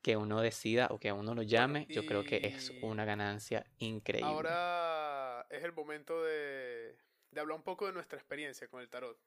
que 0.00 0.16
uno 0.16 0.40
decida 0.40 0.88
o 0.90 0.98
que 0.98 1.10
a 1.10 1.14
uno 1.14 1.34
lo 1.34 1.42
Bueno, 1.42 1.50
llame, 1.50 1.86
yo 1.90 2.06
creo 2.06 2.24
que 2.24 2.40
es 2.46 2.72
una 2.80 3.04
ganancia 3.04 3.66
increíble. 3.76 4.26
ahora 4.26 5.46
es 5.50 5.64
el 5.64 5.74
momento 5.74 6.22
de, 6.22 6.96
de 7.30 7.40
hablar 7.40 7.58
un 7.58 7.62
poco 7.62 7.84
de 7.86 7.92
nuestra 7.92 8.16
experiencia 8.16 8.68
con 8.68 8.80
el 8.80 8.88
tarot. 8.88 9.18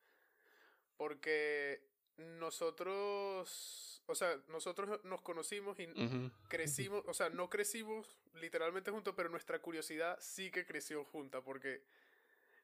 Porque 0.96 1.84
nosotros, 2.18 3.97
o 4.08 4.16
sea, 4.16 4.40
nosotros 4.48 5.04
nos 5.04 5.22
conocimos 5.22 5.80
y 5.80 5.88
Ujú, 5.88 6.04
ujú. 6.06 6.32
crecimos, 6.48 7.04
o 7.08 7.14
sea, 7.14 7.30
no 7.30 7.50
crecimos 7.50 8.18
literalmente 8.34 8.90
juntos, 8.92 9.14
pero 9.16 9.30
nuestra 9.30 9.60
curiosidad 9.60 10.18
sí 10.20 10.50
que 10.50 10.66
creció 10.66 11.04
junta, 11.06 11.42
porque 11.42 11.84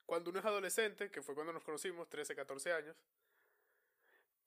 cuando 0.05 0.29
uno 0.29 0.39
es 0.39 0.45
adolescente, 0.45 1.11
que 1.11 1.21
fue 1.21 1.35
cuando 1.35 1.53
nos 1.53 1.63
conocimos, 1.63 2.09
13, 2.09 2.35
14 2.35 2.71
años, 2.73 2.95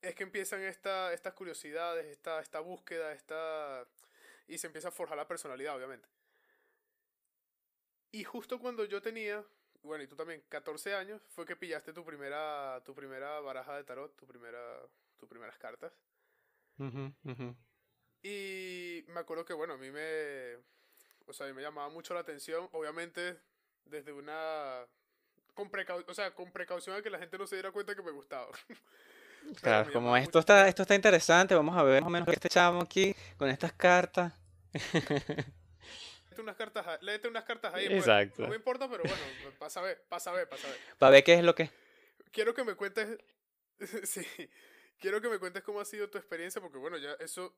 es 0.01 0.15
que 0.15 0.23
empiezan 0.23 0.61
esta, 0.63 1.13
estas 1.13 1.33
curiosidades, 1.33 2.05
esta, 2.05 2.39
esta 2.41 2.59
búsqueda, 2.59 3.11
esta... 3.13 3.87
y 4.47 4.57
se 4.57 4.67
empieza 4.67 4.89
a 4.89 4.91
forjar 4.91 5.17
la 5.17 5.27
personalidad, 5.27 5.75
obviamente. 5.75 6.07
Y 8.11 8.23
justo 8.23 8.59
cuando 8.59 8.85
yo 8.85 9.01
tenía, 9.01 9.45
bueno, 9.83 10.03
y 10.03 10.07
tú 10.07 10.15
también, 10.15 10.43
14 10.49 10.93
años, 10.95 11.21
fue 11.29 11.45
que 11.45 11.55
pillaste 11.55 11.93
tu 11.93 12.03
primera, 12.05 12.81
tu 12.85 12.93
primera 12.95 13.39
baraja 13.39 13.75
de 13.75 13.83
tarot, 13.83 14.15
tu 14.15 14.25
primera, 14.25 14.81
tus 15.17 15.27
primeras 15.29 15.57
cartas. 15.57 15.93
Ujú, 16.79 17.13
ujú. 17.23 17.55
Y 18.23 19.05
me 19.07 19.19
acuerdo 19.19 19.45
que, 19.45 19.53
bueno, 19.53 19.73
a 19.73 19.77
mí 19.77 19.91
me, 19.91 20.55
o 21.25 21.33
sea, 21.33 21.45
a 21.45 21.49
mí 21.49 21.55
me 21.55 21.61
llamaba 21.61 21.89
mucho 21.89 22.13
la 22.13 22.21
atención, 22.21 22.67
obviamente, 22.71 23.37
desde 23.85 24.11
una, 24.11 24.85
con 25.53 25.69
o 26.07 26.13
sea, 26.13 26.33
con 26.33 26.51
precaución 26.51 26.95
a 26.95 27.01
que 27.01 27.09
la 27.09 27.19
gente 27.19 27.37
no 27.37 27.47
se 27.47 27.55
diera 27.55 27.71
cuenta 27.71 27.95
que 27.95 28.01
me 28.01 28.11
gustaba. 28.11 28.49
Claro, 29.61 29.85
me 29.87 29.93
como 29.93 30.17
esto 30.17 30.27
mucho 30.29 30.39
está, 30.39 30.67
esto 30.67 30.81
está 30.81 30.95
interesante, 30.95 31.55
vamos 31.55 31.77
a 31.77 31.83
ver 31.83 32.01
más 32.01 32.07
o 32.07 32.11
menos 32.11 32.27
qué 32.27 32.33
este 32.33 32.49
chamo 32.49 32.81
aquí 32.81 33.15
con 33.37 33.47
estas 33.47 33.71
cartas. 33.71 34.33
Léete 36.29 36.41
unas 36.41 36.55
cartas, 36.55 37.01
léete 37.01 37.27
unas 37.29 37.43
cartas 37.45 37.73
ahí, 37.73 37.87
pues. 37.87 37.99
Exacto. 37.99 38.41
No 38.41 38.49
me 38.49 38.55
importa, 38.55 38.89
pero 38.89 39.03
bueno, 39.03 39.17
pasa 39.57 39.79
a 39.79 39.83
ver, 39.83 40.03
pasa 40.09 40.31
a 40.31 40.33
ver, 40.33 40.49
pasa 40.49 40.67
a 40.67 40.71
ver. 40.71 40.79
Para 40.97 41.11
ver 41.11 41.23
qué 41.23 41.35
es 41.35 41.43
lo 41.43 41.55
que... 41.55 41.71
Quiero 42.31 42.53
que 42.53 42.63
me 42.63 42.75
cuentes, 42.75 43.17
sí, 44.03 44.25
quiero 44.99 45.21
que 45.21 45.29
me 45.29 45.39
cuentes 45.39 45.63
cómo 45.63 45.79
ha 45.79 45.85
sido 45.85 46.09
tu 46.09 46.17
experiencia, 46.17 46.61
porque 46.61 46.77
bueno, 46.77 46.97
ya 46.97 47.13
eso, 47.19 47.55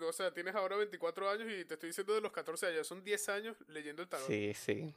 o 0.00 0.12
sea, 0.12 0.32
tienes 0.32 0.54
ahora 0.54 0.76
24 0.76 1.30
años 1.30 1.48
y 1.50 1.64
te 1.64 1.74
estoy 1.74 1.90
diciendo 1.90 2.14
de 2.14 2.20
los 2.20 2.32
14 2.32 2.66
años, 2.66 2.86
son 2.86 3.02
10 3.02 3.28
años 3.28 3.56
leyendo 3.68 4.02
el 4.02 4.08
tarot. 4.08 4.26
Sí, 4.26 4.52
sí. 4.54 4.94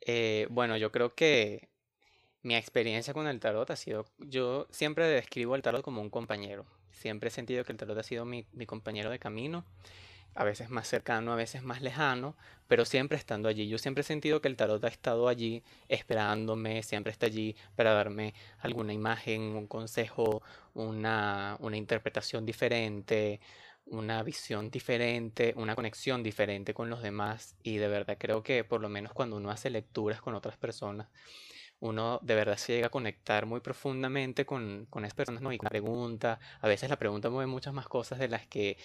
Eh, 0.00 0.46
bueno, 0.50 0.76
yo 0.76 0.90
creo 0.90 1.14
que 1.14 1.68
mi 2.42 2.56
experiencia 2.56 3.12
con 3.12 3.26
el 3.26 3.40
tarot 3.40 3.70
ha 3.70 3.76
sido, 3.76 4.06
yo 4.18 4.66
siempre 4.70 5.06
describo 5.06 5.54
el 5.56 5.62
tarot 5.62 5.82
como 5.82 6.00
un 6.00 6.10
compañero. 6.10 6.66
Siempre 6.92 7.28
he 7.28 7.30
sentido 7.30 7.64
que 7.64 7.72
el 7.72 7.78
tarot 7.78 7.96
ha 7.98 8.02
sido 8.02 8.24
mi, 8.24 8.46
mi 8.52 8.66
compañero 8.66 9.10
de 9.10 9.18
camino, 9.18 9.64
a 10.34 10.44
veces 10.44 10.70
más 10.70 10.88
cercano, 10.88 11.32
a 11.32 11.36
veces 11.36 11.62
más 11.62 11.82
lejano, 11.82 12.36
pero 12.68 12.84
siempre 12.84 13.18
estando 13.18 13.48
allí. 13.48 13.68
Yo 13.68 13.78
siempre 13.78 14.02
he 14.02 14.04
sentido 14.04 14.40
que 14.40 14.48
el 14.48 14.56
tarot 14.56 14.82
ha 14.84 14.88
estado 14.88 15.28
allí 15.28 15.62
esperándome, 15.88 16.82
siempre 16.82 17.12
está 17.12 17.26
allí 17.26 17.56
para 17.76 17.92
darme 17.92 18.34
alguna 18.60 18.92
imagen, 18.92 19.42
un 19.42 19.66
consejo, 19.66 20.42
una, 20.74 21.56
una 21.60 21.76
interpretación 21.76 22.46
diferente, 22.46 23.40
una 23.86 24.22
visión 24.22 24.70
diferente, 24.70 25.52
una 25.56 25.74
conexión 25.74 26.22
diferente 26.22 26.74
con 26.74 26.90
los 26.90 27.02
demás. 27.02 27.56
Y 27.62 27.76
de 27.78 27.88
verdad 27.88 28.16
creo 28.18 28.42
que 28.42 28.64
por 28.64 28.80
lo 28.80 28.88
menos 28.88 29.12
cuando 29.12 29.36
uno 29.36 29.50
hace 29.50 29.70
lecturas 29.70 30.20
con 30.20 30.34
otras 30.34 30.56
personas, 30.56 31.08
uno 31.80 32.20
de 32.22 32.34
verdad 32.34 32.56
se 32.56 32.74
llega 32.74 32.88
a 32.88 32.90
conectar 32.90 33.46
muy 33.46 33.60
profundamente 33.60 34.46
con, 34.46 34.86
con 34.90 35.04
esas 35.04 35.14
personas, 35.14 35.42
¿no? 35.42 35.52
Y 35.52 35.58
con 35.58 35.66
la 35.66 35.70
pregunta, 35.70 36.40
a 36.60 36.68
veces 36.68 36.90
la 36.90 36.98
pregunta 36.98 37.30
mueve 37.30 37.46
muchas 37.50 37.74
más 37.74 37.88
cosas 37.88 38.18
de 38.18 38.28
las 38.28 38.46
que 38.46 38.76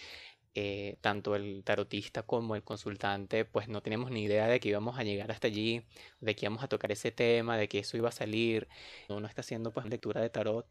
eh, 0.55 0.97
tanto 1.01 1.35
el 1.35 1.63
tarotista 1.65 2.23
como 2.23 2.55
el 2.55 2.63
consultante, 2.63 3.43
pues 3.45 3.67
no 3.67 3.81
teníamos 3.81 4.11
ni 4.11 4.23
idea 4.23 4.47
de 4.47 4.59
que 4.61 4.69
íbamos 4.69 4.97
a 4.97 5.03
llegar 5.03 5.29
hasta 5.31 5.47
allí, 5.47 5.85
de 6.21 6.35
que 6.35 6.45
íbamos 6.45 6.63
a 6.63 6.67
tocar 6.69 6.91
ese 6.93 7.11
tema, 7.11 7.57
de 7.57 7.67
que 7.67 7.79
eso 7.79 7.97
iba 7.97 8.09
a 8.09 8.11
salir. 8.13 8.67
Uno 9.09 9.27
está 9.27 9.41
haciendo 9.41 9.71
pues 9.71 9.85
lectura 9.87 10.21
de 10.21 10.29
tarot 10.29 10.65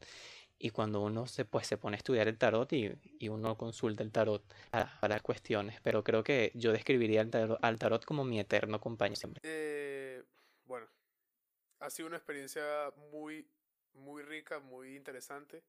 y 0.59 0.71
cuando 0.71 1.02
uno 1.02 1.26
se, 1.26 1.45
pues, 1.45 1.66
se 1.66 1.76
pone 1.76 1.97
a 1.97 1.99
estudiar 1.99 2.28
el 2.28 2.38
tarot 2.38 2.73
y, 2.73 2.93
y 3.19 3.28
uno 3.28 3.59
consulta 3.59 4.02
el 4.02 4.12
tarot 4.12 4.43
para, 4.71 4.99
para 5.00 5.21
cuestiones, 5.21 5.81
pero 5.83 6.02
creo 6.02 6.25
que 6.25 6.52
yo 6.54 6.73
describiría 6.73 7.21
al 7.21 7.31
tarot, 7.31 7.59
al 7.62 7.78
tarot 7.78 8.04
como 8.07 8.25
mi 8.25 8.40
eterno 8.40 8.81
compañero 8.81 9.16
siempre. 9.16 9.43
Eh, 9.45 9.94
ha 11.85 11.91
sido 11.91 12.09
una 12.09 12.17
experiencia 12.17 12.62
muy, 13.12 13.47
muy 13.95 14.23
rica, 14.23 14.61
muy 14.61 14.97
interesante. 14.97 15.62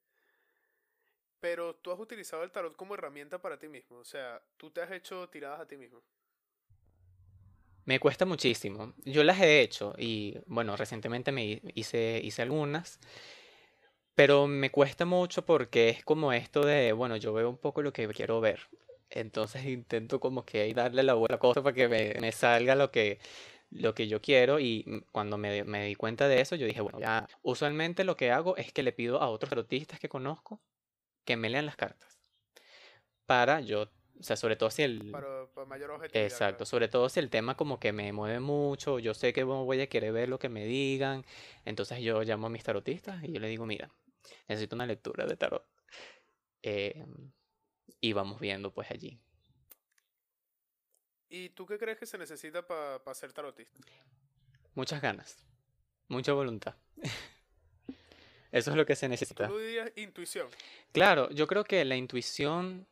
Pero 1.39 1.75
tú 1.77 1.91
has 1.93 1.99
utilizado 1.99 2.43
el 2.43 2.51
tarot 2.51 2.75
como 2.75 2.93
herramienta 2.95 3.41
para 3.41 3.57
ti 3.57 3.69
mismo. 3.69 3.97
O 3.99 4.03
sea, 4.05 4.43
tú 4.57 4.69
te 4.71 4.81
has 4.81 4.91
hecho 4.91 5.29
tiradas 5.29 5.61
a 5.61 5.67
ti 5.67 5.77
mismo. 5.77 6.03
Me 7.85 7.99
cuesta 7.99 8.25
muchísimo. 8.25 8.93
Yo 9.05 9.23
las 9.23 9.39
he 9.41 9.61
hecho 9.61 9.93
y 9.97 10.37
bueno, 10.47 10.75
recientemente 10.75 11.31
me 11.31 11.45
hi- 11.45 11.61
hice, 11.75 12.19
hice 12.23 12.41
algunas, 12.41 12.99
pero 14.15 14.47
me 14.47 14.71
cuesta 14.71 15.05
mucho 15.05 15.45
porque 15.45 15.89
es 15.89 16.03
como 16.05 16.31
esto 16.33 16.65
de, 16.65 16.93
bueno, 16.93 17.17
yo 17.17 17.33
veo 17.33 17.49
un 17.49 17.57
poco 17.57 17.81
lo 17.81 17.91
que 17.93 18.07
quiero 18.09 18.39
ver. 18.41 18.61
Entonces 19.09 19.65
intento 19.67 20.19
como 20.19 20.45
que 20.45 20.73
darle 20.73 21.03
la 21.03 21.13
vuelta 21.13 21.35
a 21.35 21.37
la 21.37 21.39
cosa 21.39 21.63
para 21.63 21.75
que 21.75 21.87
me, 21.87 22.15
me 22.21 22.31
salga 22.31 22.75
lo 22.75 22.91
que, 22.91 23.19
lo 23.69 23.93
que 23.95 24.07
yo 24.07 24.21
quiero 24.21 24.59
y 24.59 24.83
mm, 24.87 25.11
cuando 25.11 25.37
me, 25.37 25.63
me 25.63 25.85
di 25.85 25.95
cuenta 25.95 26.27
de 26.27 26.41
eso, 26.41 26.55
yo 26.55 26.65
dije, 26.67 26.81
bueno, 26.81 26.99
ya 26.99 27.27
usualmente 27.41 28.03
lo 28.03 28.15
que 28.15 28.31
hago 28.31 28.57
es 28.57 28.71
que 28.73 28.83
le 28.83 28.93
pido 28.93 29.21
a 29.21 29.29
otros 29.29 29.49
tarotistas 29.49 29.99
que 29.99 30.09
conozco 30.09 30.61
que 31.25 31.37
me 31.37 31.49
lean 31.49 31.65
las 31.65 31.75
cartas 31.75 32.19
para 33.25 33.59
yo 33.61 33.83
O 34.19 34.23
sea, 34.23 34.35
sobre 34.37 34.55
todo 34.55 34.69
si 34.69 34.83
el... 34.83 35.11
Para, 35.11 35.47
para 35.53 35.67
mayor 35.67 35.91
objetividad. 35.91 36.25
Exacto, 36.25 36.57
claro. 36.59 36.65
sobre 36.65 36.87
todo 36.87 37.09
si 37.09 37.19
el 37.19 37.29
tema 37.29 37.55
como 37.57 37.79
que 37.79 37.91
me 37.91 38.11
mueve 38.13 38.39
mucho, 38.39 38.99
yo 38.99 39.13
sé 39.13 39.33
que 39.33 39.41
no 39.43 39.65
voy 39.65 39.81
a 39.81 39.87
querer 39.89 40.13
ver 40.13 40.29
lo 40.29 40.39
que 40.39 40.49
me 40.49 40.65
digan, 40.65 41.25
entonces 41.65 41.99
yo 42.01 42.21
llamo 42.23 42.47
a 42.47 42.49
mis 42.49 42.63
tarotistas 42.63 43.23
y 43.23 43.33
yo 43.33 43.39
le 43.39 43.47
digo, 43.49 43.65
mira, 43.65 43.91
necesito 44.47 44.75
una 44.75 44.85
lectura 44.85 45.25
de 45.25 45.35
tarot. 45.37 45.65
Eh, 46.61 47.05
y 48.01 48.13
vamos 48.13 48.39
viendo 48.39 48.73
pues 48.73 48.89
allí. 48.91 49.19
¿Y 51.35 51.49
tú 51.49 51.65
qué 51.65 51.77
crees 51.77 51.97
que 51.97 52.05
se 52.05 52.17
necesita 52.17 52.65
para 52.65 53.13
ser 53.13 53.33
tarotista? 53.33 53.77
Muchas 54.73 55.01
ganas, 55.01 55.37
mucha 56.07 56.31
voluntad. 56.31 56.75
Eso 58.53 58.71
es 58.71 58.77
lo 58.77 58.85
que 58.85 58.95
se 58.95 59.07
Tú 59.07 59.09
necesita. 59.09 59.47
dirías 59.49 59.91
intuición. 59.97 60.47
Claro, 60.93 61.29
yo 61.31 61.45
creo 61.45 61.65
que 61.65 61.83
la 61.83 61.97
intuición, 61.97 62.87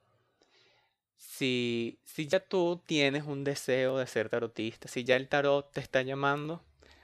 si, 1.17 1.97
si 2.03 2.27
ya 2.27 2.41
tú 2.41 2.81
tienes 2.85 3.23
un 3.23 3.45
deseo 3.45 3.97
de 3.97 4.07
ser 4.07 4.27
tarotista, 4.27 4.89
si 4.89 5.05
ya 5.05 5.15
el 5.15 5.29
tarot 5.29 5.71
te 5.71 5.79
está 5.79 6.01
llamando, 6.01 6.61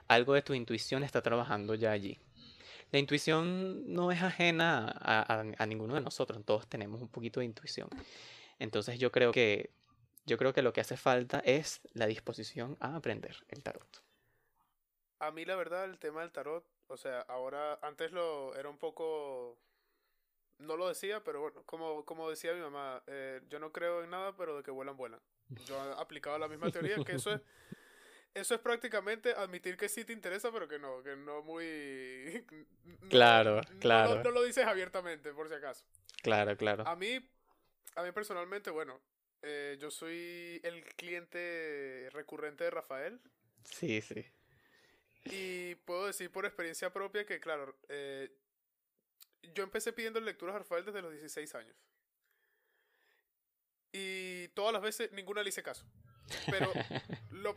algo 0.09 0.33
de 0.33 0.41
tu 0.41 0.53
intuición 0.53 1.03
está 1.03 1.21
trabajando 1.21 1.73
ya 1.73 1.91
allí. 1.91 2.19
La 2.91 2.99
intuición 2.99 3.93
no 3.93 4.11
es 4.11 4.21
ajena 4.21 4.89
a, 4.99 5.21
a- 5.39 5.45
a 5.57 5.65
ninguno 5.65 5.93
de 5.95 6.01
nosotros, 6.01 6.43
todos 6.43 6.67
tenemos 6.67 7.01
un 7.01 7.07
poquito 7.07 7.39
de 7.39 7.45
intuición. 7.45 7.87
Entonces 8.57 8.99
yo 8.99 9.09
creo 9.09 9.31
que, 9.31 9.69
yo 10.29 10.37
creo 10.37 10.53
que 10.53 10.61
lo 10.61 10.71
que 10.71 10.81
hace 10.81 10.95
falta 10.95 11.39
es 11.43 11.81
la 11.93 12.05
disposición 12.05 12.77
a 12.79 12.95
aprender 12.95 13.35
el 13.49 13.63
tarot. 13.63 14.03
A 15.19 15.31
mí 15.31 15.43
la 15.43 15.55
verdad 15.55 15.85
el 15.85 15.97
tema 15.97 16.21
del 16.21 16.31
tarot, 16.31 16.63
o 16.87 16.95
sea, 16.95 17.21
ahora 17.21 17.79
antes 17.81 18.11
lo 18.11 18.55
era 18.55 18.69
un 18.69 18.77
poco 18.77 19.57
no 20.59 20.75
lo 20.77 20.87
decía, 20.87 21.23
pero 21.23 21.41
bueno, 21.41 21.63
como, 21.65 22.05
como 22.05 22.29
decía 22.29 22.53
mi 22.53 22.61
mamá, 22.61 23.01
eh, 23.07 23.41
yo 23.49 23.59
no 23.59 23.71
creo 23.71 24.03
en 24.03 24.09
nada, 24.09 24.35
pero 24.35 24.57
de 24.57 24.63
que 24.63 24.71
vuelan, 24.71 24.95
vuelan. 24.97 25.19
Yo 25.65 25.75
he 25.75 25.93
aplicado 26.01 26.37
la 26.37 26.47
misma 26.47 26.69
teoría, 26.69 27.03
que 27.03 27.13
eso 27.13 27.33
es, 27.33 27.41
eso 28.33 28.55
es 28.55 28.61
prácticamente 28.61 29.31
admitir 29.33 29.77
que 29.77 29.89
sí 29.89 30.05
te 30.05 30.13
interesa, 30.13 30.51
pero 30.51 30.67
que 30.67 30.77
no, 30.77 31.01
que 31.01 31.15
no 31.15 31.41
muy... 31.41 32.45
no- 33.01 33.09
Claro, 33.09 33.61
no 33.61 33.79
claro. 33.79 34.23
No, 34.23 34.31
lo 34.31 34.43
dices 34.43 34.65
abiertamente, 34.65 35.33
por 35.33 35.47
si 35.47 35.55
acaso. 35.55 35.85
Claro, 36.21 36.55
claro. 36.57 36.83
A 36.87 36.95
mí, 36.95 37.19
a 37.95 38.03
mí 38.03 38.11
personalmente, 38.11 38.69
bueno, 38.69 38.99
eh, 39.41 39.77
yo 39.79 39.91
soy 39.91 40.59
el 40.63 40.83
cliente 40.95 42.09
recurrente 42.11 42.63
de 42.63 42.71
Rafael, 42.71 43.21
Sí, 43.63 44.01
sí. 44.01 44.25
Y 45.25 45.75
puedo 45.75 46.07
decir 46.07 46.31
por 46.31 46.45
experiencia 46.45 46.91
propia 46.91 47.25
que, 47.25 47.39
claro, 47.39 47.75
eh, 47.89 48.31
yo 49.53 49.63
empecé 49.63 49.93
pidiendo 49.93 50.19
lecturas 50.19 50.55
a 50.55 50.59
Rafael 50.59 50.85
desde 50.85 51.01
los 51.01 51.11
16 51.11 51.55
años. 51.55 51.75
Y 53.91 54.47
todas 54.49 54.73
las 54.73 54.81
veces 54.81 55.11
ninguna 55.11 55.43
le 55.43 55.49
hice 55.49 55.63
caso. 55.63 55.85
Pero 56.49 56.71
lo, 57.31 57.55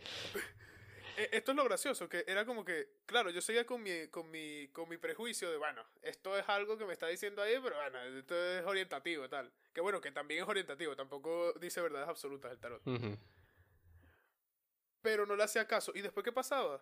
esto 1.16 1.52
es 1.52 1.56
lo 1.56 1.64
gracioso, 1.64 2.08
que 2.08 2.24
era 2.26 2.44
como 2.44 2.64
que, 2.64 2.88
claro, 3.06 3.30
yo 3.30 3.40
seguía 3.40 3.66
con 3.66 3.82
mi, 3.82 4.08
con 4.08 4.30
mi, 4.30 4.68
con 4.68 4.88
mi 4.88 4.96
prejuicio 4.96 5.50
de, 5.50 5.56
bueno, 5.56 5.84
esto 6.02 6.36
es 6.38 6.48
algo 6.48 6.78
que 6.78 6.84
me 6.84 6.92
está 6.92 7.06
diciendo 7.06 7.42
ahí, 7.42 7.58
pero 7.62 7.76
bueno, 7.76 8.02
esto 8.18 8.34
es 8.34 8.64
orientativo, 8.64 9.28
tal. 9.28 9.52
Que 9.72 9.80
bueno, 9.80 10.00
que 10.00 10.12
también 10.12 10.42
es 10.42 10.48
orientativo, 10.48 10.96
tampoco 10.96 11.52
dice 11.54 11.80
verdades 11.80 12.08
absolutas 12.08 12.52
el 12.52 12.58
tarot. 12.58 12.86
Ujú. 12.86 13.16
Pero 15.02 15.26
no 15.26 15.36
le 15.36 15.42
hacía 15.42 15.66
caso. 15.66 15.92
¿Y 15.94 16.00
después 16.00 16.24
qué 16.24 16.32
pasaba? 16.32 16.80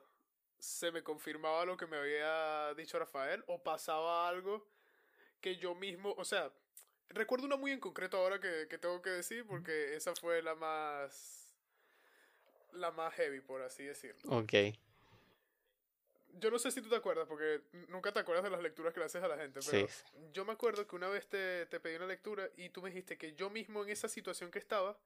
Se 0.58 0.92
me 0.92 1.02
confirmaba 1.02 1.64
lo 1.64 1.76
que 1.76 1.86
me 1.86 1.96
había 1.96 2.74
dicho 2.74 2.98
Rafael 2.98 3.42
o 3.46 3.62
pasaba 3.62 4.28
algo 4.28 4.68
que 5.40 5.56
yo 5.56 5.74
mismo, 5.74 6.12
o 6.18 6.24
sea, 6.24 6.52
recuerdo 7.08 7.46
una 7.46 7.56
muy 7.56 7.72
en 7.72 7.80
concreto 7.80 8.18
ahora 8.18 8.40
que, 8.40 8.68
que 8.68 8.78
tengo 8.78 9.00
que 9.00 9.10
decir 9.10 9.46
porque 9.46 9.96
esa 9.96 10.14
fue 10.14 10.42
la 10.42 10.54
más, 10.54 11.39
la 12.74 12.90
más 12.90 13.12
heavy, 13.14 13.40
por 13.40 13.62
así 13.62 13.84
decirlo. 13.84 14.20
Ok. 14.38 14.52
Yo 16.34 16.50
no 16.50 16.58
sé 16.60 16.70
si 16.70 16.80
tú 16.80 16.88
te 16.88 16.94
acuerdas 16.96 17.26
porque 17.26 17.60
nunca 17.88 18.12
te 18.12 18.20
acuerdas 18.20 18.44
de 18.44 18.50
las 18.50 18.62
lecturas 18.62 18.94
que 18.94 19.00
le 19.00 19.06
haces 19.06 19.22
a 19.22 19.28
la 19.28 19.36
gente, 19.36 19.60
pero 19.68 19.86
Sí. 19.88 19.94
yo 20.32 20.44
me 20.44 20.52
acuerdo 20.52 20.86
que 20.86 20.94
una 20.94 21.08
vez 21.08 21.26
te, 21.28 21.66
te 21.66 21.80
pedí 21.80 21.96
una 21.96 22.06
lectura 22.06 22.48
y 22.56 22.68
tú 22.68 22.82
me 22.82 22.90
dijiste 22.90 23.18
que 23.18 23.34
yo 23.34 23.50
mismo 23.50 23.82
en 23.82 23.90
esa 23.90 24.08
situación 24.08 24.50
que 24.50 24.60
estaba 24.60 24.96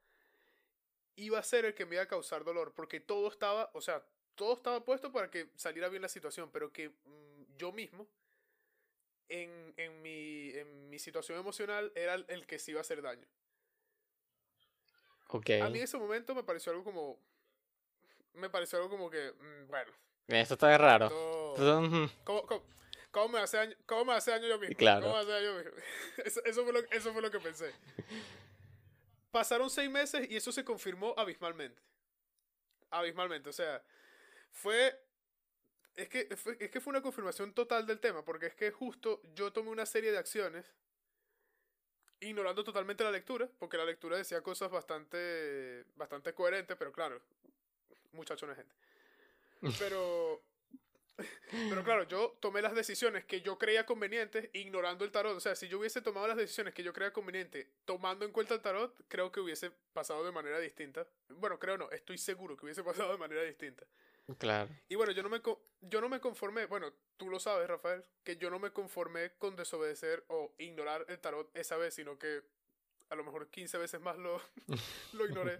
iba 1.16 1.38
a 1.38 1.42
ser 1.42 1.64
el 1.64 1.74
que 1.74 1.86
me 1.86 1.94
iba 1.94 2.02
a 2.02 2.08
causar 2.08 2.44
dolor, 2.44 2.72
porque 2.74 3.00
todo 3.00 3.28
estaba, 3.28 3.70
o 3.72 3.80
sea, 3.80 4.04
todo 4.34 4.52
estaba 4.54 4.84
puesto 4.84 5.12
para 5.12 5.30
que 5.30 5.48
saliera 5.56 5.88
bien 5.88 6.02
la 6.02 6.08
situación, 6.08 6.50
pero 6.52 6.72
que 6.72 6.88
mm, 6.90 7.56
yo 7.56 7.72
mismo, 7.72 8.06
en, 9.28 9.72
en, 9.78 10.02
mi, 10.02 10.50
en 10.50 10.90
mi 10.90 10.98
situación 10.98 11.38
emocional, 11.38 11.90
era 11.94 12.14
el, 12.14 12.26
el 12.28 12.46
que 12.46 12.58
se 12.58 12.72
iba 12.72 12.80
a 12.80 12.82
hacer 12.82 13.00
daño. 13.00 13.26
Ok. 15.28 15.50
A 15.62 15.70
mí 15.70 15.78
en 15.78 15.84
ese 15.84 15.96
momento 15.98 16.34
me 16.34 16.42
pareció 16.44 16.70
algo 16.72 16.84
como... 16.84 17.18
Me 18.34 18.50
pareció 18.50 18.78
algo 18.78 18.90
como 18.90 19.10
que, 19.10 19.32
mm, 19.32 19.68
bueno, 19.68 19.92
Eso 20.28 20.54
está 20.54 20.76
raro. 20.78 21.06
esto-. 21.06 22.10
¿Cómo, 22.24 22.46
cómo, 22.46 22.64
cómo 23.10 23.28
me 23.28 23.38
hace 23.40 23.56
daño, 23.56 23.76
¿Cómo 23.86 24.04
me 24.06 24.12
hace 24.14 24.30
daño 24.32 24.48
yo 24.48 24.58
mismo? 24.58 24.76
Claro. 24.76 25.02
¿Cómo 25.02 25.14
me 25.14 25.20
hace 25.20 25.30
daño 25.30 25.44
yo 25.44 25.54
mismo? 25.64 25.72
Eso, 26.24 26.44
eso, 26.44 26.64
fue 26.64 26.72
lo, 26.72 26.78
eso 26.90 27.12
fue 27.12 27.22
lo 27.22 27.30
que 27.30 27.40
pensé. 27.40 27.72
Pasaron 29.30 29.68
seis 29.70 29.90
meses 29.90 30.30
y 30.30 30.36
eso 30.36 30.52
se 30.52 30.64
confirmó 30.64 31.12
abismalmente. 31.16 31.80
Abismalmente. 32.90 33.50
O 33.50 33.52
sea, 33.52 33.82
fue. 34.52 35.00
Es 35.96 36.08
que, 36.08 36.36
fue, 36.36 36.56
es 36.58 36.70
que 36.70 36.80
fue 36.80 36.90
una 36.90 37.02
confirmación 37.02 37.52
total 37.52 37.86
del 37.86 38.00
tema, 38.00 38.24
porque 38.24 38.46
es 38.46 38.54
que 38.54 38.70
justo 38.72 39.20
yo 39.34 39.52
tomé 39.52 39.70
una 39.70 39.86
serie 39.86 40.10
de 40.10 40.18
acciones 40.18 40.72
ignorando 42.20 42.64
totalmente 42.64 43.04
la 43.04 43.10
lectura, 43.12 43.48
porque 43.58 43.76
la 43.76 43.84
lectura 43.84 44.16
decía 44.16 44.40
cosas 44.42 44.70
bastante, 44.70 45.84
bastante 45.94 46.32
coherentes, 46.34 46.76
pero 46.76 46.92
claro, 46.92 47.20
muchacho 48.14 48.46
no 48.46 48.52
es 48.52 48.58
gente. 48.58 48.74
Pero 49.78 50.42
pero 51.70 51.84
claro, 51.84 52.04
yo 52.04 52.36
tomé 52.40 52.60
las 52.60 52.74
decisiones 52.74 53.24
que 53.24 53.40
yo 53.40 53.56
creía 53.56 53.86
convenientes 53.86 54.50
ignorando 54.52 55.04
el 55.04 55.12
tarot. 55.12 55.36
O 55.36 55.40
sea, 55.40 55.54
si 55.54 55.68
yo 55.68 55.78
hubiese 55.78 56.02
tomado 56.02 56.26
las 56.26 56.36
decisiones 56.36 56.74
que 56.74 56.82
yo 56.82 56.92
creía 56.92 57.12
convenientes 57.12 57.68
tomando 57.84 58.24
en 58.24 58.32
cuenta 58.32 58.54
el 58.54 58.60
tarot, 58.60 58.92
creo 59.08 59.30
que 59.30 59.40
hubiese 59.40 59.70
pasado 59.92 60.24
de 60.24 60.32
manera 60.32 60.58
distinta. 60.58 61.06
Bueno, 61.28 61.58
creo 61.58 61.78
no, 61.78 61.90
estoy 61.90 62.18
seguro 62.18 62.56
que 62.56 62.64
hubiese 62.64 62.82
pasado 62.82 63.12
de 63.12 63.18
manera 63.18 63.42
distinta. 63.42 63.84
Claro. 64.38 64.70
Y 64.88 64.94
bueno, 64.96 65.12
yo 65.12 65.22
no 65.22 65.28
me, 65.28 65.40
yo 65.82 66.00
no 66.00 66.08
me 66.08 66.18
conformé, 66.18 66.66
bueno, 66.66 66.92
tú 67.16 67.28
lo 67.28 67.38
sabes, 67.38 67.68
Rafael, 67.68 68.04
que 68.24 68.36
yo 68.36 68.50
no 68.50 68.58
me 68.58 68.70
conformé 68.70 69.32
con 69.38 69.54
desobedecer 69.54 70.24
o 70.28 70.54
ignorar 70.58 71.04
el 71.08 71.20
tarot 71.20 71.54
esa 71.54 71.76
vez, 71.76 71.94
sino 71.94 72.18
que 72.18 72.42
a 73.10 73.14
lo 73.14 73.22
mejor 73.22 73.48
15 73.50 73.78
veces 73.78 74.00
más 74.00 74.16
lo, 74.18 74.40
lo 75.12 75.26
ignoré. 75.26 75.58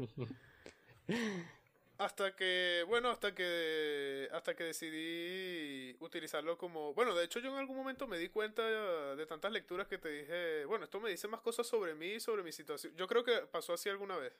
Hasta 1.96 2.34
que, 2.34 2.84
bueno, 2.88 3.08
hasta 3.10 3.34
que, 3.34 4.28
hasta 4.32 4.56
que 4.56 4.64
decidí 4.64 5.96
utilizarlo 6.00 6.58
como, 6.58 6.92
bueno, 6.92 7.14
de 7.14 7.24
hecho 7.24 7.38
yo 7.38 7.50
en 7.52 7.56
algún 7.58 7.76
momento 7.76 8.08
me 8.08 8.18
di 8.18 8.28
cuenta 8.30 9.14
de 9.14 9.26
tantas 9.26 9.52
lecturas 9.52 9.86
que 9.86 9.98
te 9.98 10.08
dije, 10.08 10.64
bueno, 10.64 10.84
esto 10.86 10.98
me 11.00 11.10
dice 11.10 11.28
más 11.28 11.40
cosas 11.40 11.66
sobre 11.68 11.94
mí 11.94 12.14
y 12.14 12.20
sobre 12.20 12.42
mi 12.42 12.50
situación. 12.50 12.96
Yo 12.96 13.06
creo 13.06 13.22
que 13.22 13.32
pasó 13.50 13.72
así 13.74 13.88
alguna 13.88 14.16
vez. 14.16 14.32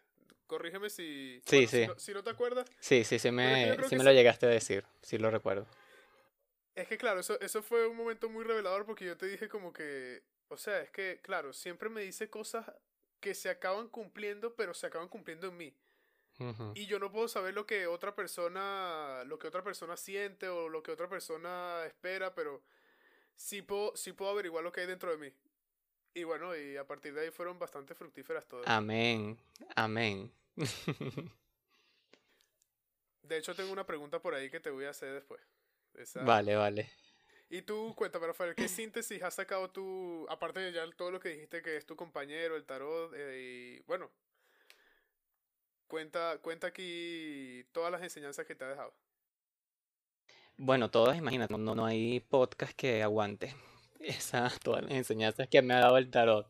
Corrígeme 0.49 0.91
si, 0.91 1.41
Sí, 1.47 1.57
bueno, 1.59 1.69
si 1.71 1.87
no- 1.87 1.99
si 1.99 2.13
no 2.15 2.25
te 2.25 2.31
acuerdas. 2.31 2.67
Sí, 2.81 3.05
sí, 3.05 3.19
sí 3.21 3.31
me, 3.31 3.77
sí 3.89 3.97
me 3.97 4.05
lo 4.05 4.13
llegaste 4.13 4.47
a 4.47 4.49
decir. 4.51 4.85
Sí 5.03 5.17
lo 5.17 5.31
recuerdo. 5.31 5.67
Es 6.75 6.89
que 6.89 6.99
claro, 6.99 7.21
eso, 7.21 7.41
eso 7.41 7.63
fue 7.63 7.87
un 7.87 7.97
momento 7.97 8.29
muy 8.29 8.45
revelador 8.45 8.85
porque 8.85 9.05
yo 9.05 9.17
te 9.17 9.27
dije 9.27 9.49
como 9.49 9.73
que, 9.73 10.25
o 10.49 10.57
sea, 10.57 10.81
es 10.81 10.91
que, 10.91 11.21
claro, 11.23 11.53
siempre 11.53 11.89
me 11.89 12.03
dice 12.03 12.29
cosas 12.29 12.67
que 13.21 13.33
se 13.35 13.49
acaban 13.49 13.89
cumpliendo, 13.89 14.55
pero 14.57 14.75
se 14.75 14.89
acaban 14.89 15.09
cumpliendo 15.09 15.47
en 15.47 15.57
mí. 15.57 15.75
Y 16.75 16.87
yo 16.87 16.99
no 16.99 17.13
puedo 17.13 17.29
saber 17.29 17.55
lo 17.55 17.65
que 17.67 17.87
otra 17.87 18.15
persona, 18.15 19.23
lo 19.25 19.39
que 19.39 19.47
otra 19.49 19.63
persona 19.63 19.97
siente 19.97 20.49
o 20.49 20.69
lo 20.69 20.83
que 20.83 20.91
otra 20.93 21.09
persona 21.09 21.85
espera, 21.87 22.35
pero 22.35 22.63
sí 23.37 23.63
puedo, 23.63 23.97
sí 23.97 24.13
puedo 24.13 24.31
averiguar 24.33 24.65
lo 24.65 24.73
que 24.73 24.81
hay 24.83 24.87
dentro 24.87 25.11
de 25.11 25.19
mí. 25.19 25.33
Y 26.15 26.25
bueno, 26.25 26.55
y 26.57 26.77
a 26.77 26.87
partir 26.87 27.15
de 27.15 27.23
ahí 27.23 27.31
fueron 27.31 27.59
bastante 27.59 27.95
fructíferas 27.95 28.47
todas. 28.47 28.67
Amén. 28.69 29.39
Amén. 29.77 30.33
De 33.23 33.39
hecho, 33.39 33.55
tengo 33.55 33.73
una 33.73 33.87
pregunta 33.87 34.21
por 34.21 34.35
ahí 34.35 34.51
que 34.51 34.61
te 34.61 34.71
voy 34.71 34.85
a 34.85 34.91
hacer 34.91 35.13
después. 35.15 35.41
Esa- 35.95 36.23
Vale, 36.25 36.57
vale. 36.57 36.91
Y 37.49 37.63
tú, 37.63 37.95
cuéntame, 37.97 38.27
Rafael, 38.27 38.55
¿qué 38.55 38.69
síntesis 38.69 39.23
has 39.23 39.35
sacado 39.35 39.71
tú, 39.71 40.27
aparte 40.29 40.61
de 40.61 40.73
ya 40.73 40.91
todo 40.93 41.11
lo 41.11 41.21
que 41.21 41.31
dijiste 41.31 41.63
que 41.63 41.77
es 41.77 41.87
tu 41.87 41.97
compañero, 41.97 42.57
el 42.57 42.65
tarot, 42.67 43.13
eh, 43.15 43.79
y 43.79 43.83
bueno, 43.87 44.11
cuenta, 45.89 46.39
cuenta 46.39 46.69
aquí 46.69 47.65
todas 47.73 47.93
las 47.93 48.03
enseñanzas 48.03 48.47
que 48.47 48.55
te 48.55 48.65
ha 48.65 48.69
dejado. 48.69 48.95
Bueno, 50.57 50.91
todas, 50.91 51.17
imagínate, 51.19 51.57
no, 51.59 51.75
no 51.75 51.87
hay 51.87 52.21
podcast 52.21 52.73
que 52.77 53.03
aguante 53.03 53.55
esas 54.01 54.61
todas 54.61 54.83
las 54.85 54.93
enseñanzas 54.93 55.49
que 55.49 55.63
me 55.63 55.75
ha 55.75 55.81
dado 55.81 55.99
el 55.99 56.11
tarot. 56.11 56.47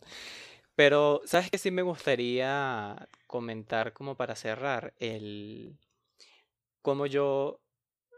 Pero, 0.76 1.22
¿sabes 1.26 1.50
qué 1.50 1.58
sí 1.58 1.70
me 1.70 1.82
gustaría 1.82 3.08
comentar 3.26 3.92
como 3.92 4.16
para 4.16 4.36
cerrar? 4.36 4.94
El 4.98 5.78
cómo 6.82 7.06
yo, 7.06 7.60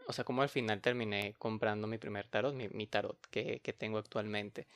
o 0.07 0.13
sea, 0.13 0.25
cómo 0.25 0.41
al 0.41 0.49
final 0.49 0.81
terminé 0.81 1.35
comprando 1.39 1.87
mi 1.87 1.97
primer 1.97 2.27
tarot, 2.27 2.53
mi, 2.53 2.69
mi 2.69 2.87
tarot 2.87 3.17
que, 3.31 3.61
que 3.61 3.73
tengo 3.73 3.97
actualmente, 3.97 4.67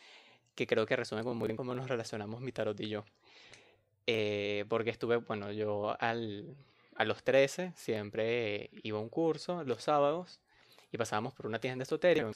que 0.55 0.67
creo 0.67 0.85
que 0.85 0.95
resume 0.95 1.23
muy 1.23 1.47
bien 1.47 1.57
cómo 1.57 1.75
nos 1.75 1.89
relacionamos 1.89 2.41
mi 2.41 2.51
tarot 2.53 2.79
y 2.81 2.89
yo. 2.89 3.05
Eh, 4.07 4.65
porque 4.69 4.89
estuve, 4.89 5.17
bueno, 5.17 5.51
yo 5.51 5.95
al, 5.99 6.55
a 6.95 7.05
los 7.05 7.23
13 7.23 7.73
siempre 7.75 8.69
iba 8.83 8.97
a 8.97 9.01
un 9.01 9.09
curso 9.09 9.63
los 9.63 9.83
sábados 9.83 10.41
y 10.91 10.97
pasábamos 10.97 11.33
por 11.33 11.47
una 11.47 11.59
tienda 11.59 11.83
esotérica, 11.83 12.29